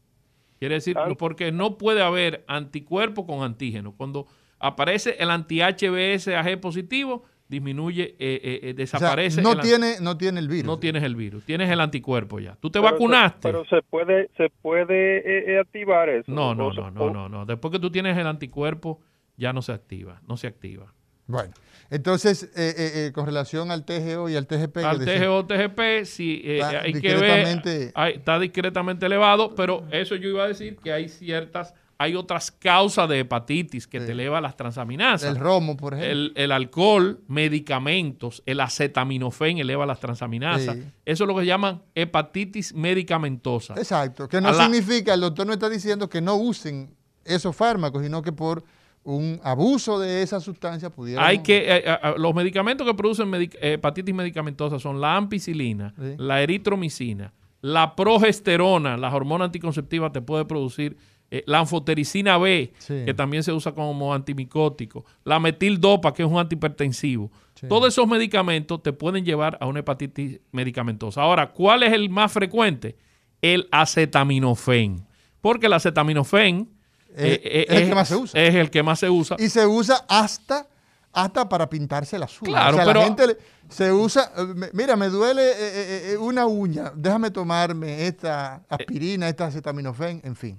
[0.58, 3.94] Quiere decir, porque no puede haber anticuerpo con antígeno.
[3.96, 4.26] Cuando
[4.58, 9.42] aparece el anti-HBS AG positivo, disminuye, eh, eh, eh, O sea, desaparece.
[9.42, 10.64] no, tiene, no tiene el virus.
[10.66, 12.54] no tienes el virus, tienes el anticuerpo ya.
[12.60, 13.40] ¿Tú te Pero se- vacunaste?
[13.42, 16.30] pero se puede, se puede eh, eh, activar eso.
[16.32, 17.44] No, no, se- no, no, no, no.
[17.44, 19.00] Después que tú tienes el anticuerpo,
[19.36, 20.94] ya no se activa, no se activa.
[21.26, 21.52] Bueno,
[21.90, 24.78] entonces, eh, eh, eh, con relación al TGO y al TGP.
[24.84, 30.16] Al TGO, TGP, sí, eh, Está hay que ver, hay- está discretamente elevado, pero eso
[30.16, 34.40] yo iba a decir que hay ciertas, hay otras causas de hepatitis que te eleva
[34.40, 35.28] las transaminasas.
[35.28, 36.10] El romo, por ejemplo.
[36.12, 40.76] El, el alcohol, medicamentos, el acetaminofén eleva las transaminasas.
[40.76, 40.82] Sí.
[41.04, 43.74] Eso es lo que llaman hepatitis medicamentosa.
[43.74, 46.94] Exacto, que no la- significa, el doctor no está diciendo que no usen
[47.24, 48.64] esos fármacos, sino que por
[49.04, 51.26] un abuso de esa sustancia pudiera.
[51.26, 55.94] Hay que, eh, eh, eh, los medicamentos que producen medic- hepatitis medicamentosa son la ampicilina,
[55.98, 56.14] Sí.
[56.18, 57.32] la eritromicina,
[57.62, 60.96] la progesterona, la hormona anticonceptiva te puede producir,
[61.30, 63.02] eh, la anfotericina B, Sí.
[63.04, 67.30] que también se usa como antimicótico, la metildopa, que es un antihipertensivo.
[67.54, 67.66] Sí.
[67.68, 71.22] Todos esos medicamentos te pueden llevar a una hepatitis medicamentosa.
[71.22, 72.96] Ahora, ¿cuál es el más frecuente?
[73.42, 75.06] El acetaminofén.
[75.40, 76.68] Porque el acetaminofén
[77.16, 78.40] Eh, eh, es el que más se usa.
[78.40, 79.36] Es el que más se usa.
[79.38, 80.68] Y se usa hasta,
[81.12, 82.54] hasta para pintarse las uñas.
[82.54, 83.36] Claro, o sea, pero- la gente le-
[83.68, 84.30] se usa,
[84.72, 90.58] mira, me duele una uña, déjame tomarme esta aspirina, esta acetaminofén, en fin.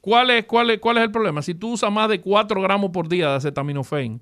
[0.00, 1.42] ¿Cuál, es, cuál, es, ¿Cuál es el problema?
[1.42, 4.20] Si tú usas más de 4 gramos por día de acetaminofén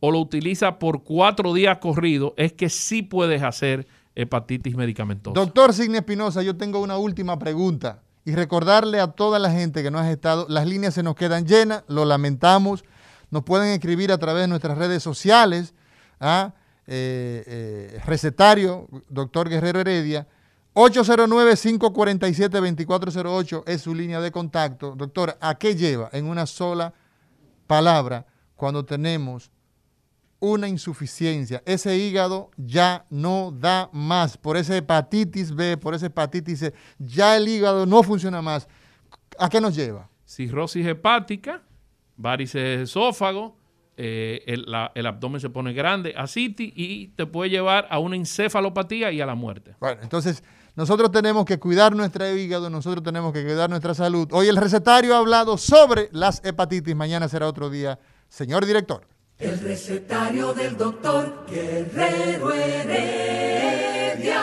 [0.00, 5.38] o lo utilizas por 4 días corridos, es que sí puedes hacer hepatitis medicamentosa.
[5.38, 9.90] Doctor Signe Espinosa, yo tengo una última pregunta y recordarle a toda la gente que
[9.90, 12.84] no has estado, las líneas se nos quedan llenas, lo lamentamos,
[13.30, 15.74] nos pueden escribir a través de nuestras redes sociales,
[16.20, 16.54] ¿ah?
[16.86, 20.26] Eh, eh, recetario, doctor Guerrero Heredia,
[20.74, 24.94] 809-547-2408 es su línea de contacto.
[24.96, 26.92] Doctor, ¿a qué lleva en una sola
[27.66, 28.26] palabra
[28.56, 29.50] cuando tenemos
[30.40, 31.62] una insuficiencia.
[31.66, 34.36] Ese hígado ya no da más.
[34.36, 38.66] Por esa hepatitis B, por esa hepatitis C, ya el hígado no funciona más.
[39.38, 40.08] ¿A qué nos lleva?
[40.26, 41.62] Cirrosis hepática,
[42.16, 43.56] varices de esófago,
[43.96, 48.16] eh, el, la- el abdomen se pone grande, ascitis y te puede llevar a una
[48.16, 49.76] encefalopatía y a la muerte.
[49.78, 50.42] Bueno, entonces
[50.74, 54.26] nosotros tenemos que cuidar nuestro hígado, nosotros tenemos que cuidar nuestra salud.
[54.32, 57.98] Hoy el recetario ha hablado sobre las hepatitis, mañana será otro día.
[58.28, 59.06] Señor director.
[59.38, 64.42] El recetario del doctor Guerrero Heredia.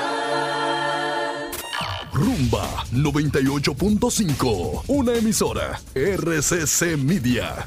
[2.14, 7.66] Rumba 98.5, una emisora RCC Media.